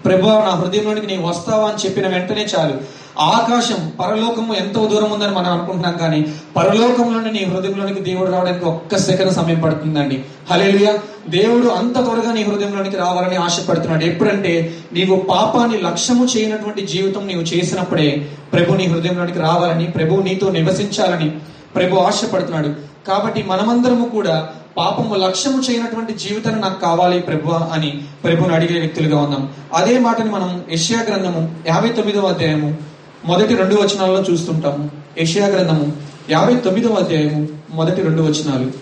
ప్రభు 0.05 0.27
నా 0.27 0.51
హృదయంలోనికి 0.51 1.07
నీవు 1.07 1.27
వస్తావా 1.27 1.69
అని 1.69 1.87
చెప్పిన 1.87 2.07
వెంటనే 2.09 2.47
చాలు. 2.59 3.03
ఆకాశం 3.21 3.93
పరలోకము 4.01 4.55
ఎంతో 4.55 4.87
దూరం 4.87 5.11
ఉందని 5.11 5.31
మనం 5.31 5.53
అనుకుంటున్నాం 5.53 5.97
కానీ 5.97 6.27
పరలోకంలోని 6.57 7.33
నీ 7.33 7.45
హృదయంలోనికి 7.45 8.01
దేవుడు 8.01 8.31
రావడానికి 8.31 8.65
ఒక్క 8.65 8.97
సెకండ్ 8.97 9.33
సమయం 9.33 9.61
పడుతుందండి. 9.61 10.25
హలేలుయా 10.51 10.99
దేవుడు 11.29 11.67
అంత 11.69 12.05
త్వరగా 12.05 12.33
నీ 12.33 12.43
హృదయంలోనికి 12.43 12.97
రావాలని 12.97 13.37
ఆశపడుతున్నాడు. 13.37 14.05
ఎప్పుడంటే 14.05 14.75
నీవు 14.93 15.17
పాపాన్ని 15.17 15.79
లక్ష్యము 15.79 16.29
చేయనటువంటి 16.37 16.87
జీవితం 16.87 17.27
నీవు 17.27 17.41
చేసినప్పుడే 17.41 18.31
ప్రభు 18.53 18.73
నీ 18.73 18.85
హృదయంలోనికి 18.85 19.39
రావాలని 19.39 19.85
ప్రభు 19.85 20.23
నీతో 20.23 20.51
నివసించాలని 20.51 21.33
ప్రభు 21.75 21.97
ఆశపడుతున్నాడు. 21.97 22.75
కాబట్టి 23.07 23.43
మనమందరము 23.43 24.09
కూడా 24.09 24.49
పాపము 24.77 25.15
లక్ష్యము 25.15 25.63
చేయనటువంటి 25.63 26.13
జీవితాన్ని 26.15 26.61
నాకు 26.63 26.81
కావాలి 26.81 27.21
ప్రభు 27.21 27.51
అని 27.51 28.05
ప్రభుని 28.25 28.55
అడిగే 28.55 28.81
వ్యక్తులుగా 28.81 29.23
ఉన్నాం. 29.23 29.53
అదే 29.75 29.99
మాటని 29.99 30.31
మనం 30.31 30.65
ఏషియా 30.71 31.03
గ్రంథము 31.03 31.59
యాభై 31.67 31.89
తొమ్మిదవ 31.89 32.27
అధ్యాయము 32.27 32.77
మొదటి 33.25 33.55
రెండు 33.55 33.75
వచనాల్లో 33.75 34.25
చూస్తుంటాము. 34.31 34.91
ఏషియా 35.19 35.47
గ్రంథము 35.47 35.93
యాభై 36.31 36.57
తొమ్మిదవ 36.57 36.95
అధ్యాయము 36.95 37.49
మొదటి 37.71 38.03
రెండు 38.03 38.23
వచనాలు. 38.23 38.73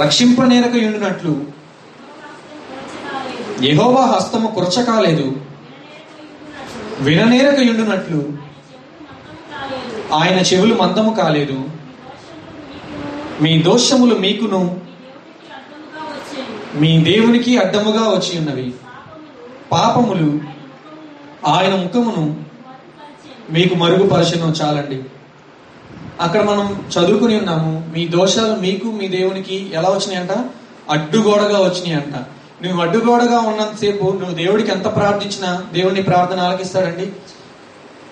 రక్షింపనేరక 0.00 0.74
ఉండినట్లు 0.74 1.44
ఎహోవా 3.64 4.04
హస్తము 4.04 4.46
కురచకాలేదు. 4.46 5.36
విననేరక 7.00 7.58
ఉండునట్లు 7.58 8.51
ఆయన 10.12 10.38
చెవులు 10.38 10.74
మందము 10.74 11.14
కాలేదు. 11.14 11.64
మీ 13.42 13.62
దోషములు 13.62 14.14
మీకును 14.14 14.80
మీ 16.74 17.04
దేవునికి 17.04 17.58
అడ్డముగా 17.58 18.02
వచ్చి 18.02 18.38
ఉన్నవి. 18.38 18.74
పాపములు 19.72 20.40
ఆయన 21.46 21.74
ముఖమును 21.74 22.44
మీకు 23.50 23.74
మరుగుపరచను 23.74 24.54
చాలండి. 24.62 25.02
అక్కడ 26.20 26.42
మనం 26.42 26.84
చదువుకుని 26.98 27.38
ఉన్నాము 27.38 27.90
మీ 27.94 28.08
దోషాలు 28.08 28.60
మీకు 28.60 28.86
మీ 28.86 29.08
దేవునికి 29.08 29.70
ఎలా 29.74 29.88
వచ్చినాయంట? 29.88 30.30
అడ్డుగోడగా 30.90 31.58
వచ్చినాయి 31.58 31.94
అంట 31.94 32.16
నువ్వు 32.64 32.80
అడ్డుగోడగా 32.80 33.38
ఉన్నంతసేపు 33.38 34.04
నువ్వు 34.04 34.34
దేవుడికి 34.34 34.70
ఎంత 34.70 34.84
ప్రార్థించినా 34.84 35.66
దేవుని 35.72 36.02
ప్రార్థన 36.02 36.40
ఆలకిస్తాడండి. 36.40 37.12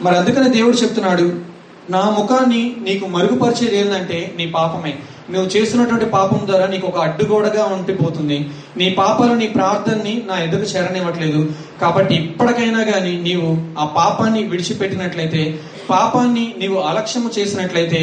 మరి 0.03 0.17
అందుకనే 0.17 0.49
దేవుడు 0.49 0.77
చెప్తున్నాడు 0.77 1.50
నా 1.91 2.03
ముఖాన్ని 2.19 2.77
నీకు 2.83 3.07
మరుగుపరిచేది 3.07 3.77
ఏంటంటే 3.79 4.35
నీ 4.37 4.47
పాపమే. 4.51 4.93
నువ్వు 5.31 5.49
చేస్తున్నటువంటి 5.49 6.07
పాపం 6.07 6.41
ద్వారా 6.47 6.67
నీకు 6.67 6.87
ఒక 6.87 6.99
అడ్డుగోడగా 6.99 7.65
ఉండిపోతుంది. 7.65 8.39
నీ 8.77 8.87
పాపాలు 8.91 9.35
నీ 9.35 9.47
ప్రార్థనని 9.49 10.15
నా 10.27 10.37
ఎదురు 10.43 10.63
చేరనివ్వట్లేదు. 10.63 11.41
కాబట్టి 11.81 12.15
ఇప్పటికైనా 12.15 12.83
కానీ 12.83 13.13
నీవు 13.29 13.51
ఆ 13.81 13.85
పాపాన్ని 13.85 14.43
విడిచిపెట్టినట్లయితే 14.45 15.61
పాపాన్ని 15.91 16.55
నీవు 16.59 16.79
అలక్ష్యము 16.81 17.31
చేసినట్లయితే 17.39 18.03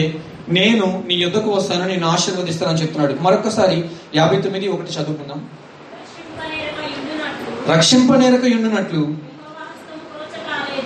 నేను 0.50 1.04
నీ 1.08 1.16
యుద్ధకు 1.16 1.50
వస్తాను 1.50 1.86
నేను 1.88 2.08
ఆశీర్వదిస్తానని 2.08 2.82
చెప్తున్నాడు. 2.82 3.16
మరొకసారి 3.22 3.86
యాభై 4.16 4.42
తొమ్మిది 4.42 4.68
ఒకటి 4.68 4.92
చదువుకుందాం. 4.92 5.42
రక్షింపనేరక 7.76 8.46
ఎండునట్లు 8.46 9.02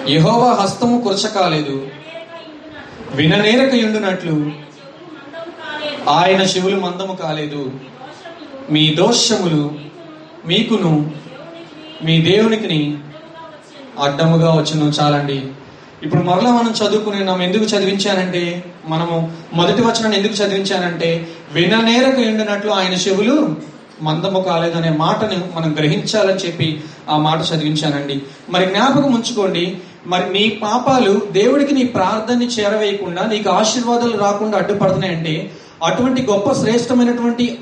యహోవా 0.09 0.51
హస్తము 0.53 1.01
కురచకాలేదు 1.01 1.75
విననేరక 3.15 3.85
ఉండునట్లు 3.85 4.51
ఆయన 6.09 6.43
శివులు 6.43 6.79
మందము 6.79 7.15
కాలేదు. 7.15 7.71
మీ 8.71 8.95
దోషములు 8.95 9.71
మీకును 10.45 11.11
మీ 12.03 12.21
దేవునికి 12.21 12.97
అడ్డముగా 13.99 14.51
వచ్చును 14.53 14.85
చాలండి. 14.85 15.43
ఇప్పుడు 16.03 16.23
మరలా 16.23 16.51
మనం 16.51 16.71
చదువుకుని 16.71 17.23
మనం 17.23 17.41
ఎందుకు 17.41 17.63
చదివించానంటే 17.63 18.63
మనము 18.87 19.31
మొదటి 19.53 19.81
వచనాన్ని 19.81 20.17
ఎందుకు 20.17 20.33
చదివించానంటే 20.33 21.27
విననేరకు 21.51 22.21
ఎండినట్లు 22.21 22.71
ఆయన 22.71 22.93
చెవులు 22.93 23.55
మందము 24.01 24.39
కాలేదనే 24.41 24.89
మాటను 24.89 25.59
మనం 25.59 25.75
గ్రహించాలని 25.75 26.39
చెప్పి 26.39 26.83
ఆ 27.09 27.17
మాట 27.17 27.39
చదివించానండి. 27.53 28.21
మరి 28.49 28.65
జ్ఞాపకం 28.65 29.13
ఉంచుకోండి 29.13 29.77
మరి 30.07 30.33
నీ 30.33 30.59
పాపాలు 30.63 31.21
దేవుడికి 31.31 31.73
నీ 31.73 31.83
ప్రార్థనని 31.83 32.45
చేరవేయకుండా 32.45 33.25
నీకు 33.25 33.49
ఆశీర్వాదాలు 33.49 34.17
రాకుండా 34.17 34.57
అడ్డుపడుతున్నాయంటే 34.57 35.51
అటువంటి 35.83 36.21
గొప్ప 36.21 36.51
శ్రేష్టమైనటువంటి 36.51 37.57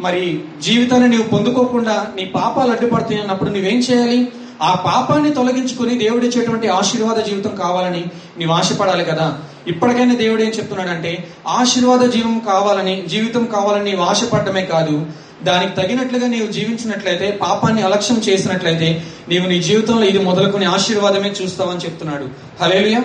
మరి 0.00 0.40
జీవితాన్ని 0.62 1.08
నీవు 1.08 1.22
పొందుకోకుండా 1.22 2.06
నీ 2.16 2.24
పాపాలు 2.24 2.70
అడ్డుపడుతున్నాయి 2.70 3.22
అన్నప్పుడు 3.22 3.50
నువ్వేం 3.50 3.78
చేయాలి? 3.78 4.32
ఆ 4.62 4.74
పాపాన్ని 4.74 5.34
తొలగించుకుని 5.34 5.98
దేవుడు 5.98 6.26
ఇచ్చేటువంటి 6.26 6.68
ఆశీర్వాద 6.68 7.16
జీవితం 7.16 7.56
కావాలని 7.56 8.04
నీవు 8.38 8.52
ఆశపడాలి 8.52 9.04
కదా. 9.04 9.38
ఇప్పటికైనా 9.66 10.14
దేవుడు 10.14 10.42
ఏం 10.42 10.48
చెప్తున్నాడంటే 10.48 11.28
ఆశీర్వాద 11.48 12.00
జీవం 12.00 12.38
కావాలని 12.38 13.06
జీవితం 13.08 13.44
కావాలని 13.44 13.90
నీవు 13.90 14.02
ఆశపడమే 14.02 14.64
కాదు 14.64 15.06
దానికి 15.42 15.76
తగినట్లుగా 15.76 16.26
నీవు 16.26 16.46
జీవించినట్లయితే 16.46 17.38
పాపాన్ని 17.42 17.82
అలక్ష్యం 17.82 18.18
చేసినట్లయితే 18.18 19.04
నీవు 19.28 19.46
నీ 19.46 19.62
జీవితంలో 19.62 20.06
ఇది 20.06 20.18
మొదలుకొని 20.18 20.64
ఆశీర్వాదమే 20.64 21.28
చూస్తావని 21.28 21.84
చెప్తున్నాడు. 21.86 22.28
హలేలుయా 22.60 23.02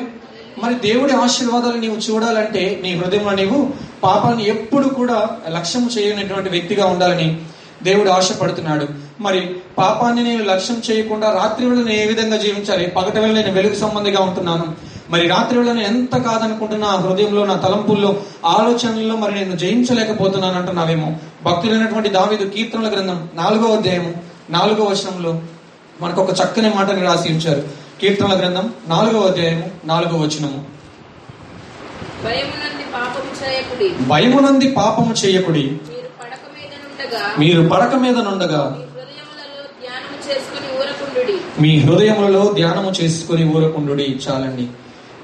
మరి 0.64 0.76
దేవుడి 0.76 1.14
ఆశీర్వాదాలు 1.14 1.78
నీవు 1.78 1.96
చూడాలంటే 1.96 2.80
నీ 2.84 2.96
హృదయంలో 2.96 3.32
నీవు 3.32 3.74
పాపాన్ని 4.04 4.48
ఎప్పుడు 4.48 4.88
కూడా 4.88 5.38
లక్ష్యం 5.50 5.90
చేయనటువంటి 5.98 6.50
వ్యక్తిగా 6.50 6.86
ఉండాలని 6.86 7.42
దేవుడు 7.84 8.10
ఆశపడుతున్నాడు. 8.10 8.88
మరి 9.22 9.56
పాపాన్ని 9.78 10.24
నేను 10.24 10.44
లక్ష్యం 10.44 10.82
చేయకుండా 10.92 11.32
రాత్రి 11.32 11.66
వేళ 11.66 11.78
నేను 11.78 12.00
ఏ 12.00 12.06
విధంగా 12.06 12.38
జీవించాలి? 12.38 12.88
పగట 12.88 13.18
వేళ 13.18 13.32
నేను 13.32 13.52
వెలుగు 13.52 13.76
సంబంధిగా 13.76 14.20
ఉంటున్నాను. 14.20 14.89
మరి 15.10 15.28
రాత్రి 15.28 15.60
వేళ 15.60 15.72
నేను 15.72 15.88
ఎంత 15.88 16.18
కాదనుకుంటున్నా 16.18 16.88
నా 16.88 16.94
హృదయంలో 16.94 17.46
నా 17.46 17.56
తలంపుల్లో 17.56 18.24
ఆలోచనల్లో 18.46 19.16
మరి 19.16 19.34
నేను 19.36 19.56
జయించలేకపోతున్నాను 19.56 20.58
అంటున్నావేమో 20.60 21.16
భక్తులైనటువంటి 21.44 22.10
దావీదు 22.10 22.50
కీర్తనల 22.50 22.92
గ్రంథం 22.92 23.30
నాలుగో 23.34 23.76
అధ్యాయము 23.76 24.14
నాలుగో 24.50 24.84
వచనంలో 24.84 25.42
మనకు 26.02 26.22
ఒక 26.22 26.30
చక్కని 26.32 26.74
మాటని 26.76 27.02
రాసి 27.02 27.30
ఉంచారు. 27.30 27.64
కీర్తనల 28.02 28.40
గ్రంథం 28.40 28.74
నాలుగో 28.88 29.22
అధ్యాయము 29.22 29.72
నాలుగో 29.86 30.18
వచనము. 30.18 30.66
భయమునంది 34.08 34.72
పాపము 34.72 35.14
చేయకుడి. 35.14 35.64
మీరు 37.40 37.68
పడక 37.70 37.96
మీద 37.96 38.18
నుండగా 38.18 38.64
మీ 41.62 41.80
హృదయములలో 41.80 42.54
ధ్యానము 42.54 42.92
చేసుకుని 42.92 43.46
ఊరకుండుడి. 43.56 44.20
చాలండి. 44.30 44.68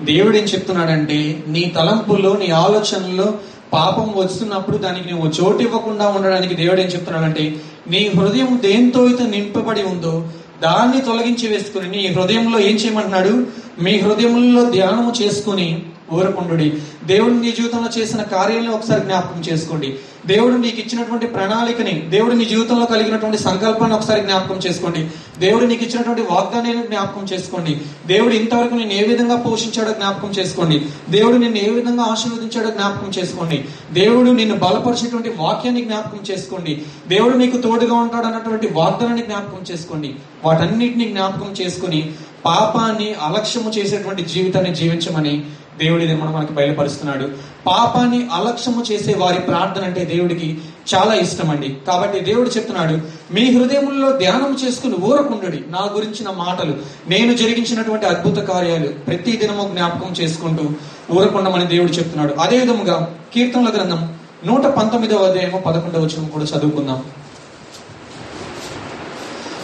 దేవుడు 0.01 0.37
ఏం 0.37 0.43
చెప్తున్నాడంటే 0.43 1.43
నీ 1.47 1.73
తలంపుల్లో 1.75 2.33
నీ 2.33 2.51
ఆలోచనల్లో 2.51 3.33
పాపం 3.73 4.13
వస్తున్నప్పుడు 4.15 4.77
దానికి 4.77 5.11
నువ్వు 5.11 5.27
చోటు 5.27 5.63
ఇవ్వకుండా 5.63 6.07
ఉండడానికి 6.07 6.55
దేవుడు 6.55 6.81
ఏం 6.81 6.87
చెప్తున్నాడంటే 6.87 7.55
నీ 7.87 8.07
హృదయం 8.07 8.59
దేంతో 8.63 9.05
అయితే 9.05 9.23
నింపబడి 9.23 9.83
ఉందో 9.83 10.29
దాన్ని 10.61 11.01
తొలగించి 11.01 11.47
వేసుకుని 11.47 11.89
నీ 11.89 12.07
హృదయంలో 12.07 12.59
ఏం 12.59 12.75
చేయమంటున్నాడు? 12.75 13.47
మీ 13.81 13.99
హృదయంలో 13.99 14.71
ధ్యానము 14.71 15.13
చేసుకుని 15.21 15.83
ఊరకుండుడి 16.13 16.81
దేవుడు 17.05 17.33
నీ 17.33 17.51
జీవితంలో 17.51 17.89
చేసిన 17.97 18.21
కార్యాలను 18.21 18.71
ఒకసారి 18.71 19.01
జ్ఞాపకం 19.01 19.41
చేసుకోండి. 19.41 19.95
దేవుడు 20.25 20.55
నీకు 20.55 20.79
ఇచ్చినటువంటి 20.79 21.27
ప్రణాళికని 21.27 21.93
దేవుడు 21.93 22.35
నీ 22.35 22.45
జీవితంలో 22.45 22.85
కలిగినటువంటి 22.85 23.37
సంకల్పాన్ని 23.37 23.97
ఒకసారి 23.97 24.21
జ్ఞాపకం 24.21 24.55
చేసుకోండి. 24.55 25.09
దేవుడు 25.39 25.65
నీకు 25.65 25.83
ఇచ్చినటువంటి 25.83 26.21
వాగ్దానాన్ని 26.21 26.87
జ్ఞాపకం 26.87 27.25
చేసుకోండి. 27.33 27.81
దేవుడు 28.05 28.33
ఇంతవరకు 28.33 28.73
నేను 28.73 28.93
ఏ 28.93 29.03
విధంగా 29.03 29.35
పోషించాడో 29.35 29.93
జ్ఞాపకం 29.93 30.31
చేసుకోండి. 30.31 30.85
దేవుడు 31.09 31.37
నిన్ను 31.37 31.57
ఏ 31.57 31.69
విధంగా 31.69 32.03
ఆశీర్వదించాడో 32.03 32.71
జ్ఞాపకం 32.71 33.11
చేసుకోండి. 33.17 33.65
దేవుడు 33.91 34.31
నిన్ను 34.31 34.55
బలపరిచేటువంటి 34.55 35.29
వాక్యాన్ని 35.29 35.81
జ్ఞాపకం 35.81 36.19
చేసుకోండి. 36.31 36.81
దేవుడు 37.07 37.37
నీకు 37.37 37.57
తోడుగా 37.57 37.93
ఉంటాడు 37.93 38.25
అన్నటువంటి 38.25 38.67
వాగ్దానాన్ని 38.73 39.25
జ్ఞాపకం 39.25 39.65
చేసుకోండి. 39.71 40.15
వాటన్నిటిని 40.45 41.05
జ్ఞాపకం 41.05 41.53
చేసుకుని 41.61 42.13
పాపాన్ని 42.45 43.13
అలక్ష్యము 43.13 43.69
చేసేటువంటి 43.69 44.25
జీవితాన్ని 44.25 44.75
జీవించమని 44.75 45.45
దేవుడి 45.77 46.07
నిర్మాణం 46.07 46.33
మనకు 46.33 46.53
బయలుపరుస్తున్నాడు. 46.53 47.29
పాపాన్ని 47.67 48.29
అలక్ష్యము 48.33 48.83
చేసే 48.91 49.13
వారి 49.13 49.39
ప్రార్థన 49.39 49.83
అంటే 49.83 50.05
దేవుడికి 50.05 50.57
చాలా 50.95 51.13
ఇష్టం 51.13 51.49
అండి 51.49 51.77
కాబట్టి 51.87 52.19
దేవుడు 52.19 52.49
చెప్తున్నాడు 52.49 52.99
మీ 53.33 53.51
హృదయముల్లో 53.51 54.17
ధ్యానం 54.17 54.57
చేసుకుని 54.63 54.93
ఊరకుండుడి. 54.93 55.63
నా 55.67 55.89
గురించిన 55.95 56.29
మాటలు 56.29 56.73
నేను 57.07 57.33
జరిగించినటువంటి 57.33 58.05
అద్భుత 58.05 58.43
కార్యాలు 58.43 58.87
ప్రతి 58.87 59.31
దినము 59.31 59.69
జ్ఞాపకం 59.73 60.13
చేసుకుంటూ 60.13 60.69
ఊరకుండమని 61.13 61.65
దేవుడు 61.65 61.91
చెప్తున్నాడు. 61.91 62.33
అదే 62.33 62.57
విధముగా 62.57 63.15
కీర్తనల 63.33 63.71
గ్రంథం 63.75 64.13
నూట 64.45 64.65
పంతొమ్మిదవ 64.65 65.17
అధ్యాయము 65.17 65.57
పదకొండవ 65.57 66.01
వచనం 66.01 66.27
కూడా 66.27 66.45
చదువుకుందాం. 66.45 67.03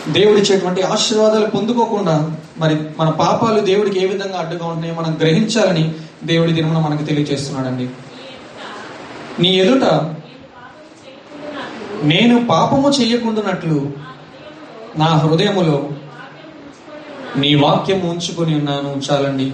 దేవుడిచ్చేటువంటి 0.09 0.81
ఆశీర్వాదాలు 0.81 1.45
పొందుకోకుండా 1.45 2.37
మరి 2.57 2.79
మన 2.99 3.09
పాపాలు 3.09 3.59
దేవుడికి 3.59 4.03
ఏ 4.03 4.07
విధంగా 4.07 4.39
అడ్డుగా 4.39 4.65
ఉంటున్నాయో 4.65 5.01
మనం 5.01 5.17
గ్రహించాలని 5.21 5.95
దేవుడి 6.23 6.53
దినమున 6.53 6.77
మనకు 6.77 7.03
తెలియజేస్తున్నాడండి. 7.03 7.89
నీ 9.39 9.59
ఎదుట 9.59 9.83
నేను 12.03 12.45
పాపము 12.45 12.89
చేయకుండానట్లు 12.89 13.91
నా 14.97 15.05
హృదయములో 15.05 15.89
నీ 17.37 17.55
వాక్యం 17.55 17.99
ఉంచుకొని 17.99 18.55
ఉన్నాను. 18.55 18.93
ఉంచాలండి 18.93 19.53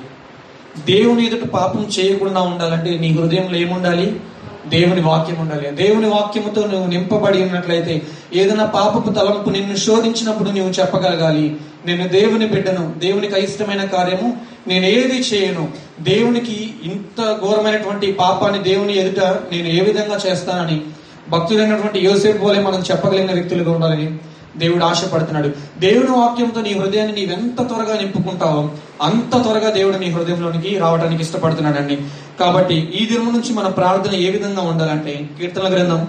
దేవుని 0.85 1.27
ఎదుట 1.27 1.49
పాపం 1.49 1.87
చేయకుండా 1.99 2.41
ఉండాలంటే 2.41 2.97
నీ 2.97 3.11
హృదయంలో 3.11 3.57
ఏముండాలి? 3.57 4.19
దేవుని 4.69 5.01
వాక్యం 5.01 5.37
ఉండాలి. 5.39 5.71
దేవుని 5.71 6.07
వాక్యముతో 6.07 6.67
నువ్వు 6.67 6.87
నింపబడి 6.87 7.41
ఉన్నట్లయితే 7.41 8.01
ఏదైనా 8.33 8.65
పాపపు 8.65 9.13
తలంపు 9.13 9.49
నిన్ను 9.49 9.75
శోధించినప్పుడు 9.75 10.49
నువ్వు 10.49 10.71
చెప్పగలగాలి. 10.71 11.57
నేను 11.85 12.07
దేవుని 12.07 12.47
బిడ్డను 12.47 12.93
దేవునికి 12.97 13.35
అయిష్టమైన 13.35 13.83
కార్యము 13.83 14.37
నేను 14.67 14.85
ఏది 14.85 15.19
చేయను? 15.19 15.67
దేవునికి 15.99 16.73
ఇంత 16.83 17.37
ఘోరమైనటువంటి 17.41 18.11
పాపాన్ని 18.11 18.63
దేవుని 18.63 18.97
ఎదుట 18.97 19.23
నేను 19.23 19.67
ఏ 19.67 19.79
విధంగా 19.79 20.19
చేస్తానని? 20.27 20.81
భక్తులైనటువంటి 21.29 21.99
యోసేపు 21.99 22.37
పోలే 22.37 22.59
మనం 22.59 22.79
చెప్పగలిగిన 22.79 23.31
వ్యక్తులుగా 23.31 23.71
ఉండాలని 23.71 24.17
దేవుడు 24.57 24.83
ఆశపడుతున్నాడు. 24.83 25.49
దేవుని 25.79 26.11
వాక్యంతో 26.11 26.61
నీ 26.61 26.73
హృదయాన్ని 26.73 27.15
నీవెంత 27.15 27.67
త్వరగా 27.67 27.97
నింపుకుంటావో 27.97 28.71
అంత 29.01 29.41
త్వరగా 29.41 29.69
దేవుడు 29.69 29.97
నీ 29.97 30.05
హృదయంలోనికి 30.05 30.77
రావడానికి 30.77 31.23
ఇష్టపడుతున్నాడండి. 31.23 32.01
కాబట్టి 32.39 32.75
ఈ 32.75 33.05
దినం 33.05 33.33
నుంచి 33.33 33.53
మన 33.53 33.67
ప్రార్థన 33.67 34.15
ఏ 34.15 34.29
విధంగా 34.29 34.61
ఉండాలంటే 34.61 35.29
కీర్తన 35.39 35.73
గ్రంథం 35.73 36.07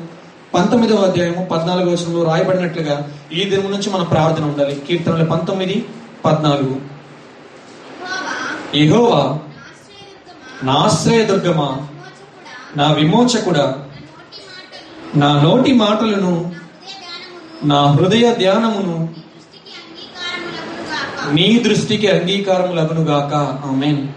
పంతొమ్మిదవ 0.55 0.97
అధ్యాయము 0.97 1.45
పద్నాలుగో 1.45 1.91
వచనంలో 1.91 2.23
రాయబడినట్లుగా 2.25 3.09
ఈ 3.33 3.45
దినం 3.45 3.71
నుంచి 3.71 3.91
మన 3.91 4.03
ప్రార్థన 4.03 4.45
ఉండాలి. 4.45 4.83
కీర్తనలు 4.89 5.25
పంతొమ్మిది 5.25 5.85
పద్నాలుగు. 6.25 6.81
ఇహోవా 8.75 9.39
నా 10.63 10.73
ఆశ్రయదుర్గమా 10.73 11.77
నా 12.77 12.93
విమోచకుడా 12.93 13.79
నా 15.17 15.43
నోటి 15.43 15.73
మాటలను 15.73 16.58
నా 17.65 17.83
హృదయ 17.83 18.35
ధ్యానమును 18.35 19.09
నీ 21.35 21.59
దృష్టికి 21.59 22.09
అంగీకారం 22.09 23.09
గాక. 23.09 23.35
ఆమెన్. 23.67 24.09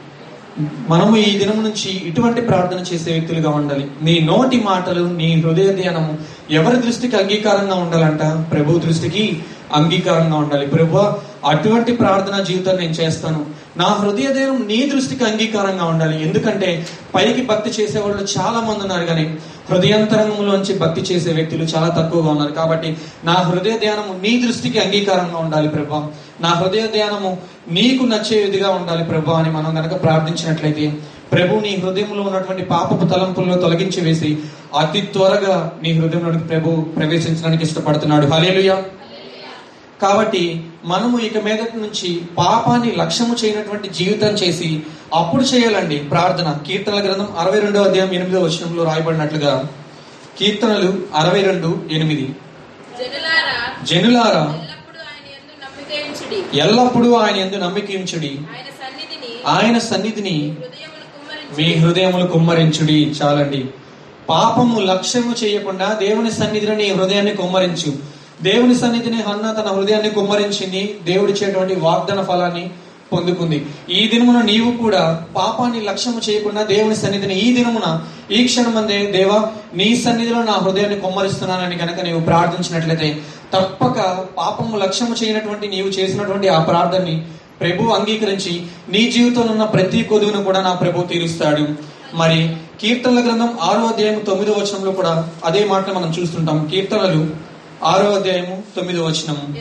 మనము 0.90 1.18
ఈ 1.18 1.38
దినం 1.38 1.64
నుంచి 1.64 1.92
ఇటువంటి 1.92 2.42
ప్రార్థన 2.42 2.94
చేసే 2.94 3.12
వ్యక్తులుగా 3.12 3.50
ఉండాలి. 3.50 3.92
నీ 4.02 4.20
నోటి 4.20 4.60
మాటలు 4.60 5.04
నీ 5.06 5.42
హృదయ 5.42 5.74
ధ్యానము 5.74 6.18
ఎవరి 6.52 6.78
దృష్టికి 6.78 7.18
అంగీకారంగా 7.18 7.76
ఉండాలంట? 7.76 8.52
ప్రభు 8.52 8.80
దృష్టికి 8.80 9.44
అంగీకారంగా 9.74 10.38
ఉండాలి. 10.38 10.68
ప్రభు 10.68 10.98
అటువంటి 11.46 11.92
ప్రార్థన 11.92 12.44
జీవితం 12.44 12.76
నేను 12.76 12.92
చేస్తాను. 12.92 13.46
నా 13.78 13.86
హృదయ 13.86 14.28
నీ 14.68 14.90
దృష్టికి 14.90 15.24
అంగీకారంగా 15.24 15.86
ఉండాలి. 15.86 16.24
ఎందుకంటే 16.28 16.88
పైకి 17.16 17.42
భక్తి 17.42 17.82
చేసే 17.82 18.00
వాళ్ళు 18.00 18.24
చాలా 18.40 18.60
మంది 18.60 18.84
ఉన్నారు 18.84 19.06
కానీ 19.06 19.38
హృదయాంతరంగంలోంచి 19.72 20.74
భక్తి 20.78 21.02
చేసే 21.02 21.34
వ్యక్తులు 21.34 21.64
చాలా 21.64 21.88
తక్కువగా 21.88 22.32
ఉన్నారు. 22.32 22.52
కాబట్టి 22.52 22.98
నా 23.26 23.34
హృదయ 23.34 23.78
ధ్యానము 23.78 24.20
నీ 24.22 24.48
దృష్టికి 24.48 24.80
అంగీకారంగా 24.80 25.38
ఉండాలి 25.38 25.68
ప్రభా. 25.68 26.10
నా 26.42 26.50
హృదయ 26.50 26.88
ధ్యానము 26.88 27.38
నీకు 27.70 28.04
నచ్చే 28.04 28.44
విధిగా 28.44 28.70
ఉండాలి 28.70 29.04
ప్రభా 29.04 29.34
అని 29.34 29.50
మనం 29.50 29.76
కనుక 29.76 30.04
ప్రార్థించినట్లయితే 30.04 30.94
ప్రభు 31.34 31.60
నీ 31.60 31.70
హృదయంలో 31.70 32.24
ఉన్నటువంటి 32.24 32.66
పాపపు 32.66 33.06
తలంపులను 33.06 33.62
తొలగించి 33.62 34.02
వేసి 34.02 34.38
అతి 34.80 35.02
త్వరగా 35.02 35.72
నీ 35.84 35.92
హృదయంలోనికి 36.00 36.44
ప్రభు 36.44 36.70
ప్రవేశించడానికి 36.72 37.64
ఇష్టపడుతున్నాడు. 37.64 38.26
హలేలుయా 38.26 38.84
కాబట్టి 40.02 40.64
మనము 40.86 41.20
ఇక 41.20 41.38
మీదటి 41.38 41.78
నుంచి 41.78 42.22
పాపాన్ని 42.38 42.96
లక్ష్యము 42.96 43.36
చేయనటువంటి 43.44 43.90
జీవితం 43.90 44.28
చేసి 44.28 44.84
అప్పుడు 45.14 45.44
చేయాలండి 45.44 45.98
ప్రార్థన. 45.98 46.58
కీర్తనల 46.68 47.04
గ్రంథం 47.04 47.30
అరవై 47.38 47.60
రెండో 47.60 47.82
అధ్యాయం 47.82 48.14
ఎనిమిదో 48.14 48.40
వచనంలో 48.42 48.84
రాయబడినట్లుగా 48.84 49.70
కీర్తనలు 50.40 50.92
అరవై 51.16 51.42
రెండు 51.42 51.84
ఎనిమిది. 51.92 52.36
జనులారా 53.84 54.46
ఎల్లప్పుడూ 56.54 57.14
ఆయన 57.14 57.36
ఎందు 57.36 57.56
నమ్మికించుడి 57.56 58.40
ఆయన 59.48 59.78
సన్నిధిని 59.78 60.56
మీ 61.58 61.74
హృదయములు 61.74 62.26
కుమ్మరించుడి. 62.26 63.00
చాలండి. 63.22 63.66
పాపము 64.30 64.80
లక్ష్యము 64.80 65.36
చేయకుండా 65.44 65.88
దేవుని 65.94 66.32
సన్నిధిని 66.32 66.76
నీ 66.76 66.88
హృదయాన్ని 66.92 67.34
కుమ్మరించు. 67.36 68.21
దేవుని 68.42 68.76
సన్నిధిని 68.76 69.22
హన్న 69.22 69.52
తన 69.52 69.68
హృదయాన్ని 69.68 70.10
కుమ్మరించింది. 70.10 71.00
దేవుడిచ్చేటువంటి 71.04 71.76
వాగ్దాన 71.76 72.24
ఫలాన్ని 72.24 72.70
పొందుకుంది. 73.14 73.66
ఈ 73.90 74.08
దినమున 74.08 74.42
నీవు 74.46 74.78
కూడా 74.78 75.26
పాపాన్ని 75.36 75.82
లక్ష్యము 75.82 76.22
చేయకుండా 76.30 76.64
దేవుని 76.64 76.96
సన్నిధిని 76.96 77.40
ఈ 77.40 77.54
దినమున 77.56 78.02
ఈ 78.32 78.46
క్షణమందే 78.46 79.12
దేవా 79.12 79.52
నీ 79.74 79.96
సన్నిధిలో 79.96 80.44
నా 80.44 80.54
హృదయాన్ని 80.54 81.00
కుమ్మరిస్తున్నానని 81.00 81.78
కనుక 81.78 82.02
నీవు 82.02 82.20
ప్రార్థించినట్లయితే 82.20 83.22
తప్పక 83.54 84.00
పాపము 84.38 84.78
లక్ష్యము 84.78 85.16
చేయనటువంటి 85.24 85.68
నీవు 85.68 85.88
చేసినటువంటి 85.88 86.48
ఆ 86.48 86.60
ప్రార్థనని 86.64 87.26
ప్రభు 87.62 87.90
అంగీకరించి 87.90 88.64
నీ 88.90 89.12
జీవితంలో 89.12 89.52
ఉన్న 89.52 89.64
ప్రతి 89.64 90.04
కొదువును 90.04 90.44
కూడా 90.44 90.62
నా 90.62 90.74
ప్రభు 90.74 91.02
తీరుస్తాడు. 91.02 91.68
మరి 92.14 92.56
కీర్తనల 92.82 93.20
గ్రంథం 93.20 93.58
ఆరో 93.62 93.88
అధ్యాయం 93.88 94.20
తొమ్మిదో 94.20 94.52
వచనంలో 94.52 94.92
కూడా 94.92 95.30
అదే 95.46 95.66
మాటను 95.66 95.94
మనం 95.94 96.14
చూస్తుంటాం. 96.20 96.68
కీర్తనలు 96.72 97.51
ఆరో 97.84 98.12
అధ్యాయము 98.12 98.64
తొమ్మిదో 98.76 99.06
వచనము. 99.06 99.56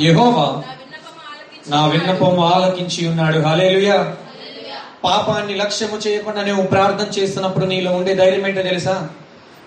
యెహోవా 0.00 0.44
నా 0.46 0.56
విన్నపము 0.56 1.20
ఆలకించి 1.26 1.70
నా 1.70 1.86
విన్నపము 1.86 2.44
ఆలకించి 2.44 3.08
ఉన్నాడు. 3.08 3.38
హలేలుయా 3.38 4.16
పాపాన్ని 5.04 5.54
లక్ష్యము 5.54 5.98
చేయకుండా 6.06 6.42
నువ్వు 6.42 6.66
ప్రార్థన 6.66 7.20
చేస్తున్నప్పుడు 7.20 7.66
నీలో 7.66 7.92
ఉండే 7.92 8.14
ధైర్యం 8.14 8.46
ఏంటో 8.46 8.62
తెలుసా? 8.62 9.08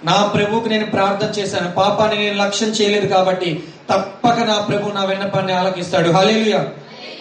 నా 0.04 0.32
ప్రభువుకి 0.36 0.69
నేను 0.69 0.86
ప్రార్థన 0.86 1.41
చేశాను. 1.41 1.72
పాపాన్ని 1.72 2.17
నేను 2.17 2.38
లక్ష్యం 2.38 2.69
చేయలేదు 2.69 3.08
కాబట్టి 3.08 3.63
తప్పక 3.93 4.39
నా 4.39 4.60
ప్రభు 4.60 4.91
నా 4.91 5.04
విన్నపాన్ని 5.04 5.54
ఆలకిస్తాడు. 5.54 6.10
హలేలుయా 6.10 6.67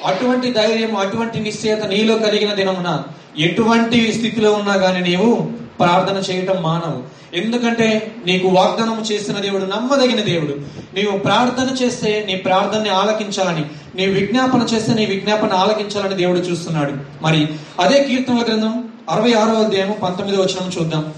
అటువంటి 0.06 0.52
ధైర్యం 0.52 0.96
అటువంటి 0.96 1.40
నిశ్చయత 1.40 1.84
నీలో 1.84 2.18
కలిగిన 2.18 2.54
దినమున 2.54 3.02
ఎటువంటి 3.38 4.12
స్థితిలో 4.12 4.52
ఉన్నా 4.52 4.74
గానీ 4.74 5.10
నీవు 5.10 5.50
ప్రార్థన 5.78 6.32
చేయటం 6.32 6.62
మానవు. 6.62 7.22
ఎందుకంటే 7.36 8.14
నీకు 8.26 8.48
వాగ్దానం 8.48 9.04
చేసిన 9.12 9.38
దేవుడు 9.38 9.64
నమ్మదగిన 9.64 10.20
దేవుడు. 10.20 10.54
నీవు 10.94 11.18
ప్రార్థన 11.18 11.84
చేస్తే 11.84 12.24
నీ 12.26 12.36
ప్రార్థనని 12.36 12.88
ఆలకించాలని 12.88 13.64
నీ 13.94 14.06
విజ్ఞాపన 14.06 14.66
చేస్తే 14.74 14.94
నీ 14.94 15.06
విజ్ఞాపన 15.06 15.52
ఆలకించాలని 15.52 16.14
దేవుడు 16.14 16.38
చూస్తున్నాడు. 16.38 16.92
మరి 17.22 17.48
అదే 17.80 18.04
కీర్తనల 18.04 18.42
గ్రంథం 18.48 18.88
అరవై 19.10 19.32
ఆరో 19.32 19.52
అధ్యాయము 19.52 19.92
పంతొమ్మిదో 19.92 20.42
వచనం 20.42 20.72
చూద్దాం. 20.80 21.14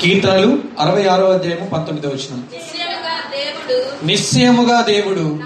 కీర్తనలు 0.00 0.58
అరవై 0.80 1.06
ఆరో 1.06 1.30
అధ్యాయము 1.30 1.66
పంతొమ్మిదో 1.66 2.08
వచనం. 2.08 2.44
నిశ్చయముగా 4.04 4.80
దేవుడు 4.82 5.38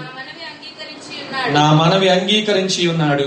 నా 1.53 1.73
మనవి 1.73 2.09
అంగీకరించి 2.09 2.87
ఉన్నాడు. 2.87 3.23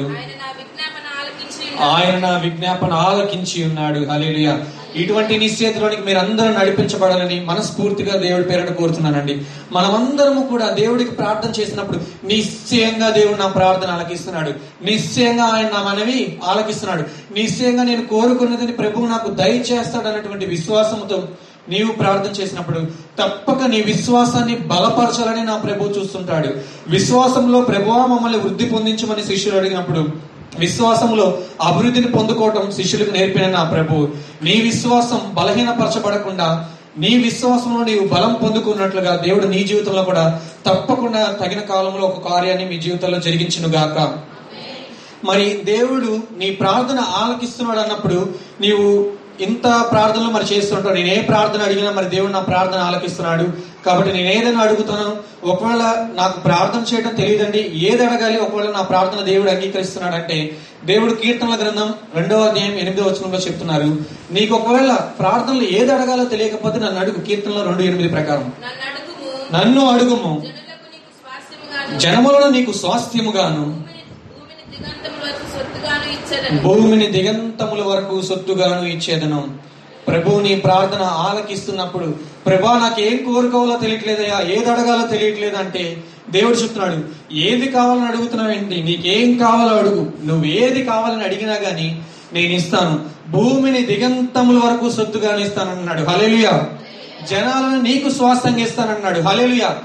ఆయన 1.83 2.19
నా 2.19 2.39
విజ్ఞాపన 2.39 2.93
ఆలకించి 2.93 3.65
ఉన్నాడు. 3.65 4.07
హలేలుయా 4.11 4.59
ఇటువంటి 4.97 5.39
నిశ్చేతలోనికి 5.39 6.03
మీరు 6.03 6.19
అందరూ 6.19 6.49
నడిపించబడాలని 6.49 7.45
మనస్ఫూర్తిగా 7.45 8.17
దేవుడి 8.17 8.45
పేరట 8.45 8.73
కోరుతున్నానండి. 8.73 9.43
మనమందరము 9.73 10.47
కూడా 10.47 10.71
దేవుడికి 10.71 11.11
ప్రార్థన 11.11 11.61
చేసినప్పుడు 11.61 12.01
నిశ్చయంగా 12.27 13.11
దేవుడు 13.11 13.37
నా 13.37 13.47
ప్రార్థన 13.47 13.91
ఆలకిస్తున్నాడు. 13.91 14.53
నిశ్చయంగా 14.85 15.45
ఆయన 15.45 15.65
నా 15.65 15.83
మనవి 15.83 16.39
ఆలకిస్తున్నాడు. 16.45 17.03
నిశ్చయంగా 17.35 17.83
నేను 17.83 18.07
కోరుకున్నదని 18.07 18.73
ప్రభువు 18.73 19.07
నాకు 19.07 19.31
దయచేస్తాడు 19.31 20.09
అన్నటువంటి 20.09 20.47
విశ్వాసంతో 20.47 21.29
నీవు 21.69 21.93
ప్రార్థన 21.93 22.43
చేసినప్పుడు 22.43 22.81
తప్పక 23.19 23.63
నీ 23.67 23.81
విశ్వాసాన్ని 23.81 24.57
బలపరచాలని 24.57 25.47
నా 25.47 25.57
ప్రభు 25.57 25.85
చూస్తుంటాడు. 25.85 26.49
విశ్వాసంలో 26.89 27.61
ప్రభువా 27.61 28.07
మమ్మల్ని 28.07 28.39
వృద్ధి 28.39 28.65
పొందించమని 28.65 29.25
శిష్యులు 29.27 29.59
అడిగినప్పుడు 29.59 30.33
విశ్వాసంలో 30.59 31.39
అభివృద్ధిని 31.63 32.09
పొందుకోవటం 32.09 32.71
శిష్యులకు 32.71 33.11
నేర్పిన 33.11 33.47
నా 33.47 33.65
ప్రభు 33.65 34.09
నీ 34.43 34.61
విశ్వాసం 34.61 35.21
బలహీనపరచబడకుండా 35.35 36.69
నీ 36.99 37.17
విశ్వాసంలో 37.17 37.85
నీవు 37.85 38.09
బలం 38.09 38.35
పొందుకున్నట్లుగా 38.35 39.17
దేవుడు 39.17 39.47
నీ 39.47 39.65
జీవితంలో 39.65 40.03
కూడా 40.03 40.41
తప్పకుండా 40.67 41.39
తగిన 41.41 41.61
కాలంలో 41.61 42.07
ఒక 42.07 42.29
కార్యాన్ని 42.29 42.65
మీ 42.65 42.79
జీవితంలో 42.79 43.19
జరిగించును 43.19 43.69
గాక 43.69 44.13
మరి 45.25 45.61
దేవుడు 45.65 46.23
నీ 46.37 46.51
ప్రార్థన 46.51 46.99
ఆలకిస్తున్నాడు 46.99 47.81
అన్నప్పుడు 47.81 48.27
నీవు 48.61 49.13
ఇంత 49.41 49.87
ప్రార్థనలు 49.91 50.31
మరి 50.31 50.45
చేస్తుంటావు 50.45 50.95
నేను 50.95 51.09
ఏ 51.09 51.23
ప్రార్థన 51.23 51.63
అడిగినా 51.63 51.91
మరి 51.91 52.05
దేవుడు 52.05 52.33
నా 52.33 52.41
ప్రార్థన 52.41 52.79
ఆలకిస్తున్నాడు 52.79 53.47
కాబట్టి 53.87 54.13
నేను 54.13 54.29
ఏదైనా 54.29 54.61
అడుగుతాను 54.61 55.17
ఒకవేళ 55.45 56.07
నాకు 56.15 56.41
ప్రార్థన 56.41 56.95
చేయడం 56.95 57.15
తెలియదండి 57.15 57.59
ఏది 57.59 58.07
అడగాలి 58.07 58.41
ఒకవేళ 58.41 58.71
నా 58.71 58.83
ప్రార్థన 58.83 59.25
దేవుడు 59.25 59.51
అంగీకరిస్తున్నాడు 59.51 60.15
అంటే 60.15 60.59
దేవుడు 60.85 61.15
కీర్తనల 61.15 61.57
గ్రంథం 61.63 61.95
రెండవ 62.15 62.41
అధ్యాయం 62.41 62.73
ఎనిమిదో 62.73 63.03
వచనంలో 63.03 63.39
చెప్తున్నారు. 63.39 63.97
నీకు 64.31 64.55
ఒకవేళ 64.55 64.93
ప్రార్థనలు 64.93 65.63
ఏది 65.63 65.93
అడగాలో 65.93 66.25
తెలియకపోతే 66.25 66.79
నన్ను 66.81 67.01
అడుగు. 67.01 67.21
కీర్తనలో 67.21 67.65
రెండు 67.65 67.83
ఎనిమిది 67.83 68.09
ప్రకారం. 68.09 68.53
నన్ను 69.53 69.91
అడుగుము. 69.91 70.43
జనములను 71.99 72.49
నీకు 72.49 72.73
స్వాస్థ్యముగాను 72.73 73.57
భూమిని 73.57 73.81
భూమిని 73.81 74.77
దిగంతముల 74.77 75.25
వరకు 75.25 75.47
సొత్తుగాను 75.53 76.03
ఇచ్చేదను 76.03 76.22
భూమిని 76.63 77.07
దిగంతముల 77.07 77.83
వరకు 77.83 78.23
సొత్తుగాను 78.23 78.87
ఇచ్చేదను. 78.87 79.49
ప్రభు 80.09 80.41
నీ 80.41 80.55
ప్రార్థన 80.55 81.03
ఆలకిస్తున్నప్పుడు 81.03 82.15
ప్రభా 82.47 82.79
నాకు 82.79 83.01
ఏం 83.01 83.33
కోరుకోవాలో 83.33 83.77
తెలియట్లేదయ్యా 83.77 84.41
ఏది 84.41 84.71
అడగాలో 84.71 85.07
తెలియట్లేదు 85.07 85.57
అంటే 85.57 86.03
దేవుడు 86.31 86.57
చెప్తున్నాడు 86.57 86.99
ఏది 87.35 87.69
కావాలని 87.71 88.07
అడుగుతున్నావేంటి? 88.07 88.83
నీకేం 88.83 89.39
కావాలో 89.39 89.77
అడుగు. 89.77 90.13
నువ్వు 90.25 90.45
ఏది 90.45 90.85
కావాలని 90.85 91.25
అడిగినా 91.25 91.53
గాని 91.53 92.03
నేను 92.33 92.53
ఇస్తాను. 92.53 93.05
భూమిని 93.31 93.83
దిగంతముల 93.83 94.59
వరకు 94.59 94.91
సొత్తుగాను 94.91 95.39
ఇస్తానన్నాడు. 95.39 96.03
హలేలుయా 96.03 96.63
జనాలను 97.31 97.81
నీకు 97.83 98.11
స్వాస్థంగా 98.11 98.59
ఇస్తానన్నాడు 98.59 99.21
హలేలుయా 99.21 99.79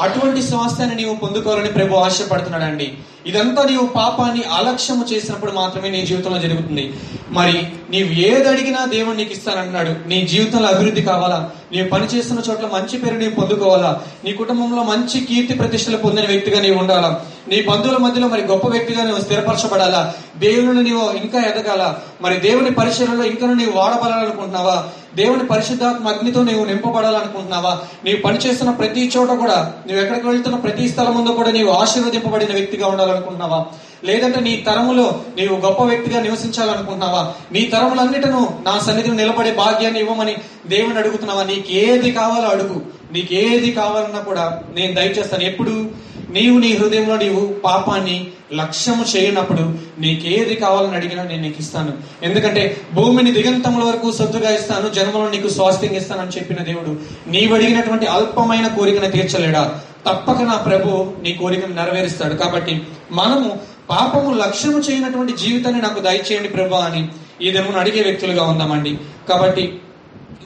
అటువంటి 0.00 0.42
స్వాస్థ్యాన్ని 0.42 0.96
నీవు 0.96 1.14
పొందుకోవాలని 1.14 1.68
ప్రభు 1.68 1.96
ఆశపడుతున్నాడండి. 1.96 2.94
ఇదంతా 3.26 3.64
నీవు 3.64 3.86
పాపాన్ని 3.86 4.44
అలక్ష్యము 4.44 5.04
చేసినప్పుడు 5.12 5.52
మాత్రమే 5.52 5.90
నీ 5.90 6.06
జీవితంలో 6.06 6.38
జరుగుతుంది. 6.38 6.92
మరి 7.30 7.66
నీవు 7.90 8.08
ఏది 8.08 8.48
అడిగినా 8.48 8.84
దేవుడు 8.84 9.16
నీకు 9.16 9.32
ఇస్తానంటున్నాడు. 9.32 10.08
నీ 10.08 10.26
జీవితంలో 10.26 10.68
అభివృద్ధి 10.68 11.02
కావాలా? 11.02 11.50
నీవు 11.72 11.88
పని 11.88 12.06
చేస్తున్న 12.06 12.50
చోట్ల 12.50 12.66
మంచి 12.66 12.98
పేరు 12.98 13.14
నీవు 13.14 13.34
పొందుకోవాలా? 13.34 14.02
నీ 14.24 14.32
కుటుంబంలో 14.32 14.82
మంచి 14.82 15.20
కీర్తి 15.20 15.54
ప్రతిష్టలు 15.54 15.96
పొందిన 15.96 16.26
వ్యక్తిగా 16.26 16.60
నీవు 16.60 16.78
ఉండాలా? 16.78 17.20
నీ 17.48 17.62
బంధువుల 17.62 17.96
మధ్యలో 17.96 18.28
మరి 18.28 18.42
గొప్ప 18.42 18.68
వ్యక్తిగా 18.68 19.04
నువ్వు 19.04 19.20
స్థిరపరచబడాలా? 19.20 20.14
దేవుని 20.36 20.82
నీవు 20.82 21.10
ఇంకా 21.10 21.40
ఎదగాల? 21.40 21.94
మరి 22.22 22.36
దేవుని 22.36 22.70
పరిచయంలో 22.70 23.24
ఇంకా 23.24 23.46
నీవు 23.46 23.72
వాడబడాలనుకుంటున్నావా? 23.72 24.86
దేవుని 25.16 25.46
పరిశుద్ధాత్మ 25.46 26.08
అగ్నితో 26.08 26.44
నీవు 26.44 26.64
నింపబడాలనుకుంటున్నావా? 26.64 27.80
నీవు 28.04 28.22
పనిచేస్తున్న 28.22 28.70
ప్రతి 28.72 29.12
చోట 29.16 29.28
కూడా 29.28 29.72
నువ్వు 29.86 30.02
ఎక్కడికి 30.02 30.26
వెళ్తున్న 30.26 30.56
ప్రతి 30.56 30.88
స్థలం 30.88 31.14
ముందు 31.14 31.30
కూడా 31.30 31.50
నీవు 31.50 31.70
ఆశీర్వదింపబడిన 31.70 32.52
వ్యక్తిగా 32.52 32.86
ఉండాలనుకుంటున్నావా? 32.86 33.66
లేదంటే 34.04 34.40
నీ 34.40 34.64
తరములో 34.66 35.20
నీవు 35.40 35.56
గొప్ప 35.56 35.82
వ్యక్తిగా 35.82 36.22
నివసించాలనుకుంటున్నావా? 36.22 37.34
నీ 37.52 37.62
తరములన్నిటను 37.62 38.62
నా 38.64 38.78
సన్నిధిని 38.78 39.16
నిలబడే 39.16 39.54
భాగ్యాన్ని 39.54 40.00
ఇవ్వమని 40.00 40.36
దేవుని 40.66 40.98
అడుగుతున్నావా? 40.98 41.42
నీకు 41.42 41.72
ఏది 41.72 42.12
కావాలో 42.12 42.48
అడుగు. 42.48 42.82
నీకు 43.12 43.34
ఏది 43.34 43.72
కావాలన్నా 43.72 44.18
కూడా 44.18 44.62
నేను 44.74 44.94
దయచేస్తాను. 44.94 45.42
ఎప్పుడు? 45.42 45.90
నీవు 46.30 46.58
నీ 46.58 46.72
హృదయంలో 46.72 47.16
నీవు 47.16 47.54
పాపాన్ని 47.64 48.26
లక్ష్యము 48.52 49.04
చేయనప్పుడు 49.16 49.74
నీకేది 49.98 50.54
కావాలని 50.54 50.96
అడిగినా 50.96 51.22
నేను 51.22 51.42
నీకు 51.42 51.60
ఇస్తాను. 51.60 51.92
ఎందుకంటే 52.22 52.76
భూమిని 52.94 53.32
దిగంతముల 53.32 53.84
వరకు 53.84 54.12
సొత్తుగా 54.12 54.50
ఇస్తాను 54.50 54.88
జన్మలో 54.88 55.30
నీకు 55.30 55.48
స్వాస్థ్యం 55.48 55.94
ఇస్తానని 55.94 56.30
చెప్పిన 56.30 56.56
దేవుడు 56.56 56.96
నీవు 57.30 57.54
అడిగినటువంటి 57.54 58.06
అల్పమైన 58.06 58.66
కోరికను 58.66 59.10
తీర్చలేడా? 59.10 59.80
తప్పక 60.06 60.42
నా 60.42 60.54
ప్రభు 60.54 61.12
నీ 61.22 61.32
కోరికను 61.32 61.74
నెరవేరుస్తాడు. 61.74 62.34
కాబట్టి 62.34 62.82
మనము 63.12 63.60
పాపము 63.90 64.34
లక్ష్యము 64.34 64.78
చేయనటువంటి 64.78 65.32
జీవితాన్ని 65.32 65.82
నాకు 65.82 66.00
దయచేయండి 66.00 66.48
ప్రభు 66.48 66.74
అని 66.74 67.08
ఈ 67.42 67.50
దినమును 67.50 67.78
అడిగే 67.78 68.02
వ్యక్తులుగా 68.02 68.44
ఉందామండి. 68.44 68.98
కాబట్టి 69.28 69.78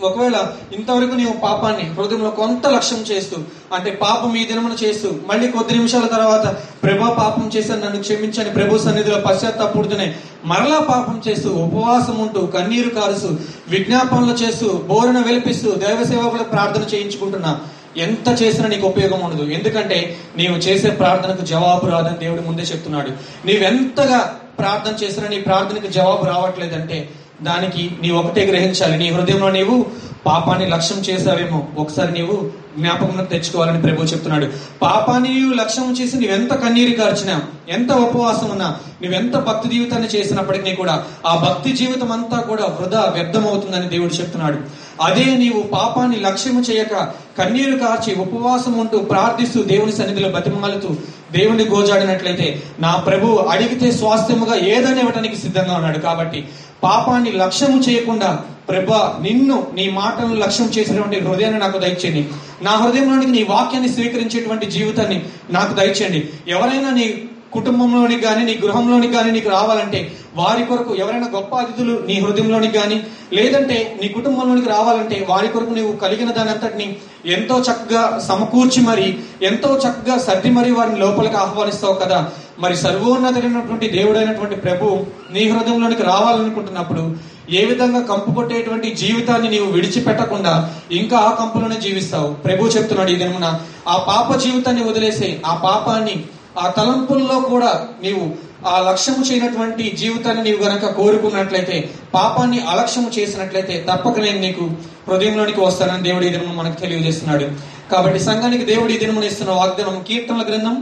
ఒకవేళ 0.02 0.36
ఇంతవరకు 0.74 1.14
నీవు 1.14 1.32
పాపాన్ని 1.32 1.82
హృదయంలో 1.82 2.30
కొంత 2.30 2.66
లక్ష్యం 2.66 2.98
చేస్తూ 2.98 3.36
అంటే 3.74 3.90
పాపం 3.90 4.36
ఈ 4.36 4.44
దినమున 4.44 4.76
చేస్తూ 4.84 5.12
మళ్ళీ 5.26 5.48
కొద్ది 5.48 5.74
నిమిషాల 5.74 6.06
తర్వాత 6.06 6.46
ప్రభా 6.82 7.08
పాపం 7.08 7.50
చేశాను 7.56 7.84
నన్ను 7.84 8.00
క్షమించని 8.02 8.50
ప్రభు 8.50 8.78
సన్నిధిలో 8.78 9.20
పశ్చాత్తాపడుతూనే 9.20 10.14
మరలా 10.44 10.78
పాపం 10.78 11.22
చేస్తూ 11.28 11.50
ఉపవాసం 11.50 12.18
ఉంటూ 12.18 12.46
కన్నీరు 12.46 12.90
కారుస్తూ 12.90 13.30
విజ్ఞాపనలు 13.68 14.32
చేస్తూ 14.32 14.68
బోరణ 14.68 15.18
వెలిపిస్తూ 15.18 15.70
దైవ 15.74 16.04
సేవకులకు 16.04 16.50
ప్రార్థన 16.50 16.96
చేయించుకుంటున్నా. 16.96 17.60
ఎంత 17.96 18.42
చేసినా 18.42 18.68
నీకు 18.68 18.86
ఉపయోగం 18.86 19.20
ఉండదు. 19.20 19.42
ఎందుకంటే 19.42 20.18
నీవు 20.36 20.56
చేసే 20.56 20.90
ప్రార్థనకు 20.90 21.44
జవాబు 21.44 21.86
రాదని 21.86 22.18
దేవుడు 22.18 22.40
ముందే 22.40 22.62
చెప్తున్నాడు. 22.62 23.10
నీవెంతగా 23.46 24.40
ప్రార్థన 24.58 25.04
చేసినా 25.04 25.28
నీ 25.28 25.40
ప్రార్థనకు 25.40 25.86
జవాబు 25.86 26.24
రావట్లేదంటే 26.24 27.08
దానికి 27.42 27.90
నీ 28.02 28.10
ఒకటే 28.10 28.46
గ్రహించాలి. 28.46 28.98
నీ 28.98 29.08
హృదయంలో 29.10 29.50
నీవు 29.50 29.86
పాపాన్ని 30.26 30.66
లక్ష్యం 30.70 30.98
చేసావేమో 30.98 31.68
ఒకసారి 31.78 32.12
నీవు 32.12 32.50
జ్ఞాపకం 32.78 33.24
తెచ్చుకోవాలని 33.24 33.82
ప్రభు 33.82 34.02
చెప్తున్నాడు. 34.02 34.46
పాపాన్ని 34.82 35.54
లక్ష్యం 35.54 35.92
చేసి 35.92 36.16
నువ్వెంత 36.16 36.52
కన్నీరు 36.54 37.02
కార్చినా 37.02 37.42
ఎంత 37.68 37.92
ఉపవాసం 37.92 38.50
ఉన్నా 38.50 38.76
నువ్వెంత 39.02 39.36
భక్తి 39.36 39.68
జీవితాన్ని 39.68 40.08
చేసినప్పటికీ 40.08 40.74
కూడా 40.76 41.04
ఆ 41.26 41.34
భక్తి 41.48 41.76
జీవితం 41.76 42.12
అంతా 42.12 42.40
కూడా 42.40 42.66
వృధా 42.80 43.12
వ్యర్థమవుతుందని 43.16 43.88
దేవుడు 43.88 44.14
చెప్తున్నాడు. 44.14 44.58
అదే 45.02 45.24
నీవు 45.24 45.62
పాపాన్ని 45.62 46.20
లక్ష్యము 46.20 46.60
చేయక 46.60 46.94
కన్నీరు 47.38 47.78
కార్చి 47.78 48.14
ఉపవాసం 48.14 48.78
ఉంటూ 48.78 48.98
ప్రార్థిస్తూ 48.98 49.62
దేవుని 49.62 49.92
సన్నిధిలో 49.92 50.28
బతిమాలుతూ 50.28 50.88
దేవుని 51.32 51.64
గోజాడినట్లయితే 51.64 52.62
నా 52.80 52.96
ప్రభు 52.96 53.26
అడిగితే 53.26 53.90
స్వాస్థ్యముగా 53.92 54.54
ఏదని 54.54 55.00
ఇవ్వటానికి 55.00 55.36
సిద్ధంగా 55.36 55.74
ఉన్నాడు 55.74 55.98
కాబట్టి 55.98 56.48
పాపాన్ని 56.82 57.32
లక్ష్యము 57.32 57.80
చేయకుండా 57.80 58.44
ప్రభా 58.68 59.18
నిన్ను 59.22 59.66
నీ 59.74 59.90
మాటలను 59.90 60.34
లక్ష్యం 60.34 60.66
చేసినటువంటి 60.66 61.20
హృదయాన్ని 61.20 61.60
నాకు 61.60 61.78
దయచేయండి. 61.78 62.28
నా 62.62 62.70
హృదయంలోనికి 62.70 63.32
నీ 63.32 63.42
వాక్యాన్ని 63.42 63.92
స్వీకరించేటువంటి 63.92 64.66
జీవితాన్ని 64.66 65.24
నాకు 65.50 65.74
దయచేయండి. 65.74 66.28
ఎవరైనా 66.48 66.90
నీ 66.90 67.24
కుటుంబంలోనికి 67.52 68.20
కానీ 68.20 68.44
నీ 68.44 68.54
గృహంలోనికి 68.62 69.12
కానీ 69.12 69.30
నీకు 69.30 69.48
రావాలంటే 69.48 70.00
వారి 70.36 70.64
కొరకు 70.64 70.94
ఎవరైనా 70.94 71.28
గొప్ప 71.28 71.56
అతిథులు 71.56 71.94
నీ 72.06 72.20
హృదయంలోనికి 72.20 72.78
కానీ 72.78 72.98
లేదంటే 73.32 73.98
నీ 74.02 74.08
కుటుంబంలోనికి 74.08 74.68
రావాలంటే 74.68 75.26
వారి 75.28 75.48
కొరకు 75.48 75.70
నీవు 75.70 75.92
కలిగిన 75.96 76.30
దాని 76.30 76.50
అంతటిని 76.50 76.86
ఎంతో 77.26 77.58
చక్కగా 77.60 78.02
సమకూర్చి 78.28 78.80
మరి 78.80 79.06
ఎంతో 79.42 79.76
చక్కగా 79.76 80.18
సర్ది 80.18 80.50
మరి 80.50 80.72
వారిని 80.72 80.98
లోపలికి 80.98 81.36
ఆహ్వానిస్తావు 81.36 81.94
కదా. 81.94 82.18
మరి 82.60 82.76
సర్వోన్నతమైనటువంటి 82.76 83.88
దేవుడైనటువంటి 83.88 84.56
ప్రభు 84.56 84.86
నీ 85.32 85.50
హృదయంలోనికి 85.50 86.02
రావాలనుకుంటున్నప్పుడు 86.02 87.02
ఏ 87.50 87.64
విధంగా 87.64 88.00
కంపు 88.02 88.30
కొట్టేటువంటి 88.30 88.94
జీవితాన్ని 88.94 89.48
నీవు 89.48 89.66
విడిచిపెట్టకుండా 89.66 90.52
ఇంకా 90.92 91.18
ఆ 91.18 91.30
కంపులోనే 91.34 91.76
జీవిస్తావు? 91.80 92.28
ప్రభు 92.44 92.68
చెప్తున్నాడు 92.68 93.10
ఈ 93.10 93.16
దినమున 93.16 93.46
ఆ 93.88 93.96
పాప 94.08 94.36
జీవితాన్ని 94.36 94.84
వదిలేసే 94.84 95.40
ఆ 95.46 95.54
పాపాన్ని 95.64 96.16
ఆ 96.58 96.70
తలంపుల్లో 96.70 97.36
కూడా 97.40 97.88
నీవు 98.02 98.24
ఆ 98.66 98.90
లక్ష్యము 98.90 99.24
చేయనటువంటి 99.24 99.96
జీవితాన్ని 99.96 100.42
నీవు 100.44 100.62
గనక 100.62 100.86
కోరుకున్నట్లయితే 100.96 101.90
పాపాన్ని 102.14 102.60
అలక్ష్యము 102.60 103.10
చేసినట్లయితే 103.18 103.86
తప్పక 103.90 104.18
నేను 104.18 104.40
నీకు 104.40 104.64
హృదయంలోనికి 105.08 105.60
వస్తానని 105.60 106.02
దేవుడు 106.02 106.24
ఈ 106.24 106.28
దినము 106.28 106.54
మనకు 106.54 106.80
తెలియజేస్తున్నాడు. 106.80 107.46
కాబట్టి 107.92 108.20
సంఘానికి 108.20 108.64
దేవుడు 108.64 108.92
ఈ 108.92 108.98
దినమున 108.98 109.24
ఇస్తున్న 109.24 109.52
వాగ్దానం 109.52 110.02
కీర్తనల 110.08 110.44
గ్రంథం 110.48 110.76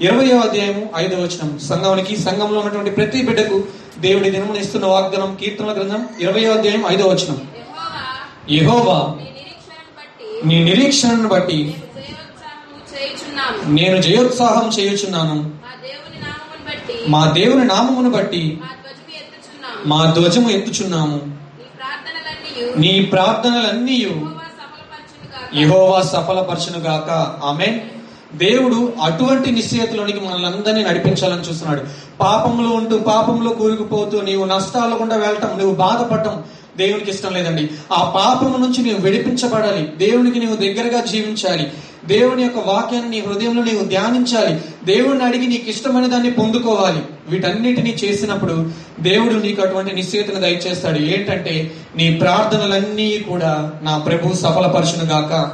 ఇరవయో 0.00 0.36
అధ్యాయము 0.40 0.84
ఐదవ 0.96 1.16
వచనం. 1.16 1.58
సంఘానికి 1.68 2.16
సంఘంలో 2.16 2.60
ఉన్నటువంటి 2.60 2.90
ప్రతి 2.90 3.22
బిడ్డకు 3.22 3.64
దేవుడి 3.98 4.30
దినమున 4.30 4.56
ఇస్తున్న 4.56 4.86
వాగ్దానం 4.86 5.38
కీర్తనల 5.40 5.72
గ్రంథం 5.72 6.06
ఇరవయో 6.20 6.52
అధ్యాయం 6.52 6.84
ఐదవ 6.88 7.08
వచనం. 7.08 7.38
యెహోవా 8.50 8.98
నీ 10.48 10.64
నిరీక్షణను 10.64 11.28
బట్టి 11.28 11.58
నేను 13.66 13.96
జయోత్సాహం 14.02 14.68
చేయుచున్నాను. 14.68 15.36
మా 17.08 17.32
దేవుని 17.32 17.64
నామమును 17.64 18.10
బట్టి 18.10 18.60
మా 19.86 20.14
ధ్వజము 20.18 20.50
ఎత్తుచున్నాము. 20.50 21.16
నీ 21.16 21.64
ప్రార్థనలన్నీ 21.78 22.92
నీ 22.98 23.04
ప్రార్థనలన్నీ 23.04 23.92
యెహోవా 23.92 24.46
సఫలపరచును 24.50 25.26
గాక. 25.32 25.56
యహోవా 25.56 26.02
సఫలపరచును 26.02 26.78
గాక. 26.78 27.10
ఆమె 27.44 27.68
దేవుడు 28.34 28.92
అటువంటి 29.02 29.50
నిశ్చయతలోనికి 29.50 30.20
మనల్ని 30.20 30.46
అందరినీ 30.46 30.82
నడిపించాలని 30.82 31.40
చూస్తున్నాడు. 31.40 31.82
పాపంలో 32.20 32.70
ఉంటూ 32.70 32.98
పాపంలో 32.98 33.50
కూరుకుపోతూ 33.50 34.20
నీవు 34.20 34.44
నష్టాలు 34.44 34.94
గుండా 34.94 35.16
వెళ్ళటం 35.16 35.48
నువ్వు 35.58 35.74
బాధపడటం 35.74 36.44
దేవునికి 36.76 37.10
ఇష్టం 37.10 37.32
లేదండి. 37.32 37.70
ఆ 37.92 38.12
పాపం 38.16 38.62
నుంచి 38.62 38.82
నీవు 38.82 39.00
విడిపించబడాలి. 39.00 39.92
దేవునికి 39.96 40.38
నీవు 40.38 40.56
దగ్గరగా 40.56 41.04
జీవించాలి. 41.04 41.72
దేవుని 42.04 42.42
యొక్క 42.42 42.58
వాక్యాన్ని 42.68 43.10
నీ 43.10 43.26
హృదయంలో 43.26 43.64
నీవు 43.64 43.84
ధ్యానించాలి. 43.84 44.60
దేవుడిని 44.84 45.24
అడిగి 45.24 45.46
నీకు 45.46 45.70
ఇష్టమైన 45.70 46.06
దాన్ని 46.06 46.30
పొందుకోవాలి. 46.30 47.02
వీటన్నిటినీ 47.28 47.96
చేసినప్పుడు 48.04 48.70
దేవుడు 49.00 49.34
నీకు 49.34 49.62
అటువంటి 49.62 49.94
నిశ్చయితను 49.94 50.40
దయచేస్తాడు. 50.40 50.98
ఏంటంటే 50.98 51.74
నీ 51.96 52.14
ప్రార్థనలన్నీ 52.14 53.18
కూడా 53.18 53.72
నా 53.82 53.98
ప్రభు 53.98 54.34
సఫలపరచును 54.34 55.04
గాక 55.04 55.50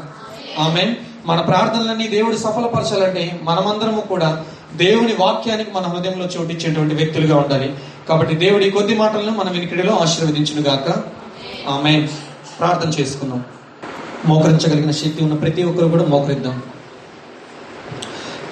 ఆమె 0.60 0.94
మన 1.26 1.40
ప్రార్థనలన్నీ 1.40 2.08
దేవుడు 2.08 2.36
సఫలపరచాలంటే 2.36 3.40
మనమందరము 3.42 4.00
కూడా 4.00 4.44
దేవుని 4.76 5.14
వాక్యానికి 5.20 5.70
మన 5.70 5.82
హృదయంలో 5.82 6.26
చోటిచ్చేటువంటి 6.26 6.94
వ్యక్తులుగా 6.94 7.36
ఉండాలి. 7.36 7.74
కాబట్టి 8.08 8.34
దేవుడి 8.34 8.70
కొద్ది 8.70 8.98
మాటలను 8.98 9.30
మన 9.30 9.50
వినికిడిలో 9.50 9.96
ఆశీర్వదించును 9.96 10.60
గాక 10.60 11.02
ఆమె 11.68 12.08
ప్రార్థన 12.60 13.00
చేసుకుందాం. 13.00 13.44
మోకరించగలిగిన 14.26 14.90
శక్తి 14.90 15.24
ఉన్న 15.24 15.34
ప్రతి 15.34 15.62
ఒక్కరు 15.62 15.88
కూడా 15.88 16.04
మోకరిద్దాం. 16.04 16.62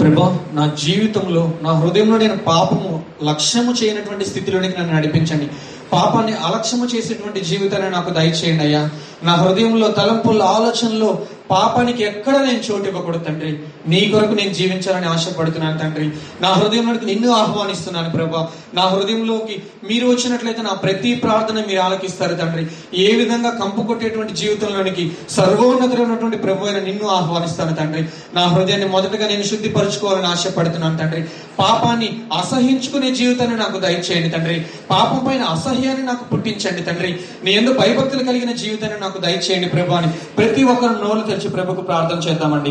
ప్రభా 0.01 0.39
నా 0.53 0.75
జీవితంలో 0.85 1.53
నా 1.63 1.73
హృదయంలో 1.73 2.19
నేను 2.19 2.37
పాపము 2.37 3.05
లక్ష్యము 3.25 3.75
చేయనటువంటి 3.85 4.27
స్థితిలోనికి 4.27 4.81
నన్ను 4.81 4.97
నడిపించండి. 4.97 5.49
పాపాన్ని 5.93 6.33
అలక్ష్యము 6.33 6.87
చేసేటువంటి 6.87 7.41
జీవితాన్ని 7.41 7.91
నాకు 7.91 8.11
దయచేయండి 8.11 8.65
అయ్యా. 8.65 8.91
నా 9.23 9.35
హృదయంలో 9.35 9.89
తలంపుల 9.89 10.43
ఆలోచనలో 10.43 11.19
పాపానికి 11.51 12.03
ఎక్కడ 12.03 12.37
నేను 12.37 12.61
చోటు 12.71 12.89
ఇవ్వకూడదు 12.89 13.25
తండ్రి. 13.25 13.59
నీ 13.89 14.09
కొరకు 14.09 14.33
నేను 14.33 14.55
జీవించాలని 14.55 15.07
ఆశపడుతున్నాను 15.07 15.79
తండ్రి. 15.79 16.11
నా 16.41 16.49
హృదయంలోకి 16.49 17.07
నిన్ను 17.07 17.31
ఆహ్వానిస్తున్నాను 17.31 18.11
ప్రభా. 18.11 18.49
నా 18.75 18.83
హృదయంలోకి 18.83 19.63
మీరు 19.89 20.07
వచ్చినట్లయితే 20.07 20.63
నా 20.63 20.71
ప్రతి 20.71 21.15
ప్రార్థన 21.15 21.55
మీరు 21.55 21.81
ఆలకిస్తారు 21.81 22.35
తండ్రి. 22.35 22.67
ఏ 22.95 23.17
విధంగా 23.17 23.51
కంపు 23.51 23.87
కొట్టేటువంటి 23.87 24.33
జీవితంలోనికి 24.33 25.13
సర్వోన్నతమైనటువంటి 25.31 26.37
ప్రభు 26.37 26.67
అయిన 26.67 26.79
నిన్ను 26.79 27.09
ఆహ్వానిస్తాను 27.09 27.77
తండ్రి. 27.77 28.05
నా 28.35 28.47
హృదయాన్ని 28.47 28.89
మొదటగా 28.89 29.29
నేను 29.29 29.43
శుద్ధిపరచుకోవాలని 29.43 30.27
ఆశపడుతున్నాను 30.27 30.99
తండ్రి. 30.99 31.25
పాపాన్ని 31.59 32.23
అసహించుకునే 32.39 33.11
జీవితాన్ని 33.11 33.57
నాకు 33.57 33.81
దయచేయండి 33.81 34.31
తండ్రి. 34.31 34.67
పాపం 34.91 35.27
పైన 35.29 35.43
అసహ్యాన్ని 35.43 36.05
నాకు 36.05 36.25
పుట్టించండి 36.25 36.83
తండ్రి. 36.83 37.21
నీ 37.45 37.53
ఎందుకు 37.53 37.79
భయభక్తులు 37.79 38.25
కలిగిన 38.25 38.53
జీవితాన్ని 38.53 39.01
నాకు 39.01 39.19
దయచేయండి 39.19 39.69
ప్రభు 39.69 39.93
అని 39.93 40.09
ప్రతి 40.09 40.63
ఒక్కరు 40.63 40.89
నోరు 40.89 41.38
తెరిచి 41.39 41.55
ప్రభుకు 41.55 41.83
ప్రార్థన 41.89 42.19
చేద్దామండి. 42.29 42.71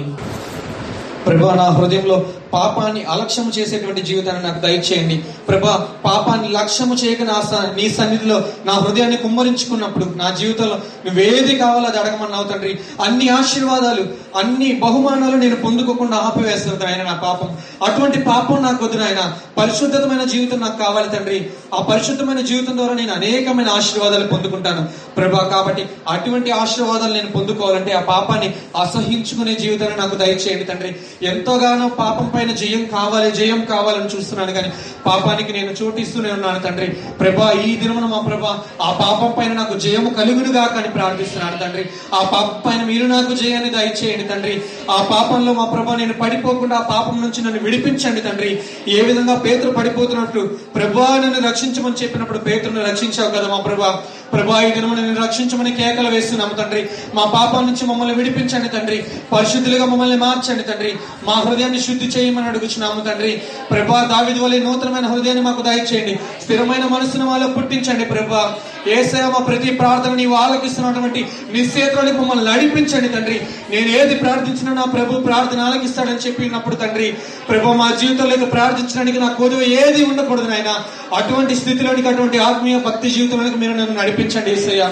ప్రభా 1.27 1.53
నా 1.53 1.63
హృదయంలో 1.63 2.25
పాపాన్ని 2.53 3.03
అలక్ష్యము 3.03 3.51
చేసేటువంటి 3.51 4.01
జీవితాన్ని 4.01 4.43
నాకు 4.43 4.59
దయచేయండి. 4.59 5.17
ప్రభా 5.17 5.87
పాపాన్ని 6.05 6.47
లక్ష్యము 6.47 6.95
చేయక 6.95 7.23
నా 7.23 7.41
స- 7.41 7.75
నీ 7.75 7.89
సన్నిధిలో 7.89 8.41
నా 8.65 8.73
హృదయాన్ని 8.73 9.17
కుమ్మరించుకున్నప్పుడు 9.17 10.05
నా 10.05 10.29
జీవితంలో 10.29 10.75
నువ్వేది 10.75 11.55
కావాలో 11.55 11.87
అది 11.87 11.97
అడగమన్నావు 11.97 12.43
తండ్రి. 12.43 12.79
అన్ని 13.03 13.29
ఆశీర్వాదాలు 13.29 14.01
అన్ని 14.37 14.75
బహుమానాలు 14.75 15.35
నేను 15.35 15.55
పొందుకోకుండా 15.55 16.17
ఆపివేస్తుంది 16.17 16.85
ఆయన 16.85 17.03
నా 17.03 17.13
పాపం. 17.13 17.57
అటువంటి 17.85 18.21
పాపం 18.21 18.63
నాకు 18.63 18.85
వద్దు 18.85 19.01
ఆయన 19.01 19.33
పరిశుద్ధమైన 19.57 20.23
జీవితం 20.23 20.59
నాకు 20.59 20.77
కావాలి 20.77 21.09
తండ్రి. 21.09 21.49
ఆ 21.75 21.81
పరిశుద్ధమైన 21.81 22.39
జీవితం 22.39 22.77
ద్వారా 22.77 22.93
నేను 22.93 23.13
అనేకమైన 23.13 23.69
ఆశీర్వాదాలు 23.69 24.27
పొందుకుంటాను. 24.27 24.87
ప్రభా 25.17 25.39
కాబట్టి 25.39 25.89
అటువంటి 26.09 26.51
ఆశీర్వాదాలు 26.51 27.13
నేను 27.13 27.31
పొందుకోవాలంటే 27.31 27.93
ఆ 27.93 28.01
పాపాన్ని 28.01 28.53
అసహించుకునే 28.81 29.55
జీవితాన్ని 29.55 29.97
నాకు 29.97 30.15
దయచేయండి 30.15 30.63
తండ్రి. 30.63 30.95
ఎంతోగానో 31.23 31.87
పాపం 31.87 32.31
పైన 32.35 32.51
జయం 32.51 32.85
కావాలి 32.85 33.31
జయం 33.31 33.65
కావాలని 33.65 34.17
చూస్తున్నాను 34.17 34.51
కానీ 34.51 34.73
పాపానికి 35.05 35.53
నేను 35.53 35.71
చోటిస్తూనే 35.83 36.31
ఉన్నాను 36.31 36.59
తండ్రి. 36.59 36.87
ప్రభా 36.87 37.51
ఈ 37.51 37.75
దినమున 37.75 38.05
మా 38.05 38.19
ప్రభా 38.19 38.59
ఆ 38.81 38.91
పాపం 38.91 39.33
పైన 39.37 39.53
నాకు 39.53 39.79
జయము 39.79 40.09
కలుగునుగా 40.09 40.65
కానీ 40.67 40.87
ప్రార్థిస్తున్నాను 40.87 41.57
తండ్రి. 41.57 41.85
ఆ 42.15 42.23
పాపం 42.23 42.71
పైన 42.71 42.83
మీరు 42.83 43.05
నాకు 43.05 43.33
జయాన్ని 43.33 43.69
దయచేయండి 43.69 44.27
తండ్రి. 44.27 44.61
ఆ 44.91 45.07
పాపంలో 45.11 45.53
మా 45.53 45.65
ప్రభా 45.65 45.95
నేను 45.95 46.13
పడిపోకుండా 46.13 46.75
ఆ 46.75 46.81
పాపం 46.81 47.21
నుంచి 47.21 47.43
నన్ను 47.43 47.59
విడిపించండి 47.59 48.21
తండ్రి. 48.21 48.59
ఏ 48.87 49.01
విధంగా 49.01 49.35
పేతులు 49.35 49.71
పడిపోతున్నట్లు 49.71 50.41
ప్రభా 50.47 51.17
నన్ను 51.17 51.49
రక్షించమని 51.49 52.03
చెప్పినప్పుడు 52.03 52.37
పేతులను 52.37 52.85
రక్షించావు 52.89 53.29
కదా 53.29 53.47
మా 53.47 53.59
ప్రభా. 53.59 54.01
ప్రభా 54.33 54.61
ఈ 54.61 54.71
దినము 54.71 54.95
నేను 54.95 55.23
రక్షించమని 55.23 55.71
కేకలు 55.71 56.09
వేస్తున్నాము 56.09 56.53
తండ్రి. 56.53 56.89
మా 57.15 57.25
పాపం 57.25 57.67
నుంచి 57.67 57.85
మమ్మల్ని 57.85 58.15
విడిపించండి 58.15 58.69
తండ్రి. 58.69 59.05
పరిశుద్ధులుగా 59.31 59.85
మమ్మల్ని 59.85 60.17
మార్చండి 60.17 60.63
తండ్రి. 60.63 60.93
మా 61.23 61.33
హృదయాన్ని 61.33 61.81
శుద్ధి 61.81 62.05
చేయమని 62.05 62.47
అడుగుచున్నాము 62.47 63.01
తండ్రి. 63.01 63.41
ప్రభా 63.71 64.03
దావిది 64.03 64.39
వలె 64.39 64.59
నూతనమైన 64.59 65.05
హృదయాన్ని 65.05 65.43
మాకు 65.43 65.61
దయచేయండి. 65.61 66.19
స్థిరమైన 66.43 66.83
మనసును 66.85 67.25
మాలో 67.25 67.47
పుట్టించండి 67.47 68.05
ప్రభా. 68.05 68.57
ఏసయ 68.87 69.21
మా 69.21 69.39
ప్రతి 69.39 69.69
ప్రార్థన 69.69 70.13
నీవు 70.13 70.35
ఆలకిస్తున్నటువంటి 70.35 71.27
నిశ్చేతులని 71.51 72.11
మమ్మల్ని 72.11 72.45
నడిపించండి 72.45 73.09
తండ్రి. 73.09 73.41
నేను 73.69 73.87
ఏది 73.97 74.15
ప్రార్థించినా 74.15 74.73
నా 74.73 74.81
ప్రభు 74.81 75.19
ప్రార్థన 75.19 75.59
ఆలకిస్తాడని 75.59 76.15
చెప్పినప్పుడు 76.15 76.75
తండ్రి. 76.75 77.17
ప్రభు 77.49 77.73
మా 77.73 77.91
జీవితంలోకి 78.01 78.45
ప్రార్థించడానికి 78.45 79.19
నా 79.19 79.27
కోరిక 79.27 79.61
ఏది 79.61 80.05
ఉండకూడదు 80.05 80.49
నాయన. 80.49 80.71
అటువంటి 81.15 81.55
స్థితిలోనికి 81.55 82.07
అటువంటి 82.07 82.37
ఆత్మీయ 82.37 82.79
భక్తి 82.79 83.09
జీవితంలోకి 83.09 83.57
మీరు 83.57 83.71
నన్ను 83.71 83.99
నడిపించండి 84.17 84.51
ఏసయ్య. 84.51 84.89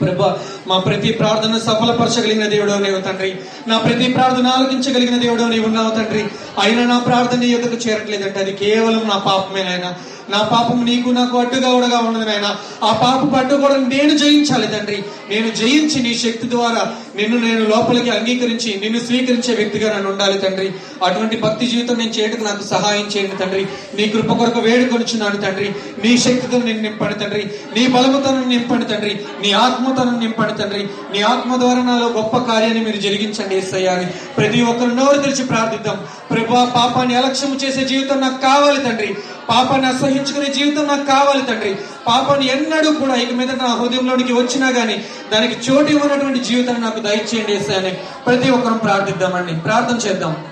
ప్రభా 0.00 0.38
మా 0.66 0.78
ప్రతి 0.78 1.12
ప్రార్థన 1.12 1.58
సఫలపరచగలిగిన 1.58 2.46
దేవుడో 2.46 2.78
నీవు 2.78 3.00
తండ్రి. 3.00 3.36
నా 3.66 3.78
ప్రతి 3.78 4.12
ప్రార్థన 4.12 4.46
ఆలకించగలిగిన 4.46 5.16
దేవుడో 5.18 5.48
నీవు 5.48 5.66
ఉన్నావు 5.66 5.90
తండ్రి. 5.90 6.24
అయినా 6.60 6.82
నా 6.84 6.98
ప్రార్థన 6.98 7.38
నీ 7.38 7.46
యొక్కకు 7.46 7.74
చేరట్లేదంటే 7.74 8.40
అది 8.40 8.52
కేవలం 8.52 9.02
నా 9.08 9.18
పాపమే 9.18 9.62
నాయన. 9.64 9.94
నా 10.30 10.38
పాపం 10.42 10.84
నీకు 10.84 11.10
నాకు 11.10 11.38
అడ్డుగా 11.38 11.68
ఉండగా 11.68 11.98
ఉన్నది 11.98 12.24
నాయన. 12.24 12.56
ఆ 12.84 12.92
పాపం 12.92 13.34
అడ్డు 13.34 13.54
నేను 13.94 14.18
జయించాలి 14.18 14.66
తండ్రి. 14.66 15.04
నేను 15.30 15.50
జయించి 15.50 16.02
నీ 16.02 16.14
శక్తి 16.14 16.50
ద్వారా 16.50 16.82
నిన్ను 17.18 17.46
నేను 17.46 17.60
లోపలికి 17.60 18.10
అంగీకరించి 18.10 18.80
నిన్ను 18.80 19.00
స్వీకరించే 19.00 19.54
వ్యక్తిగా 19.54 19.92
నన్ను 19.92 20.10
ఉండాలి 20.10 20.38
తండ్రి. 20.38 20.72
అటువంటి 21.04 21.36
భక్తి 21.36 21.66
జీవితం 21.66 21.96
నేను 21.96 22.10
చేయటకు 22.10 22.44
నాకు 22.44 22.62
సహాయం 22.66 23.08
చేయండి 23.16 23.36
తండ్రి. 23.36 23.66
నీ 23.94 24.08
కృప 24.08 24.32
కొరకు 24.32 24.60
వేడుకొనిచున్నాను 24.60 25.36
తండ్రి. 25.36 25.72
నీ 26.04 26.18
శక్తితో 26.18 26.58
నేను 26.58 26.82
నింపండి 26.82 27.14
తండ్రి. 27.14 27.50
నీ 27.76 27.86
బలముతో 27.86 28.30
నింపండి 28.48 28.84
తండ్రి. 28.84 29.20
నీ 29.42 29.52
ఆత్మతో 29.52 30.04
నింపండి 30.18 30.54
తండ్రి. 30.62 30.88
నీ 31.12 31.20
ఆత్మ 31.22 31.56
ద్వారా 31.56 31.82
నాలో 31.82 32.08
గొప్ప 32.08 32.36
కార్యాన్ని 32.36 32.84
మీరు 32.84 32.96
జరిగించండి 32.96 33.56
ఏసయ్యా 33.56 33.92
అని. 33.92 34.06
ప్రతి 34.06 34.62
ఒక్కరు 34.62 34.90
నోరు 34.90 35.18
తెరిచి 35.18 35.44
ప్రార్థిద్దాం. 35.44 36.06
ప్రభా 36.30 36.64
పాపాన్ని 36.64 37.16
అలక్ష్యము 37.16 37.54
చేసే 37.54 37.84
జీవితం 37.84 38.20
నాకు 38.20 38.42
కావాలి 38.42 38.84
తండ్రి. 38.84 39.14
పాపాన్ని 39.48 39.86
అసహించుకునే 39.88 40.52
జీవితం 40.52 40.86
నాకు 40.86 41.04
కావాలి 41.04 41.42
తండ్రి. 41.42 41.76
పాపాన్ని 42.06 42.46
ఎన్నడూ 42.46 42.92
కూడా 42.92 43.14
ఇక 43.14 43.32
మీద 43.32 43.50
నా 43.50 43.66
హృదయంలోనికి 43.66 44.32
వచ్చినా 44.32 44.68
గానీ 44.68 45.04
దానికి 45.32 45.70
చోటు 45.70 45.90
ఇవ్వనటువంటి 45.90 46.38
జీవితాన్ని 46.38 46.84
నాకు 46.84 47.00
దయచేయండి 47.00 47.74
అని 47.74 47.90
ప్రతి 48.26 48.50
ఒక్కరం 48.50 48.76
ప్రార్థిద్దామండి. 48.76 49.54
ప్రార్థన 49.54 50.08
చేద్దాం. 50.08 50.48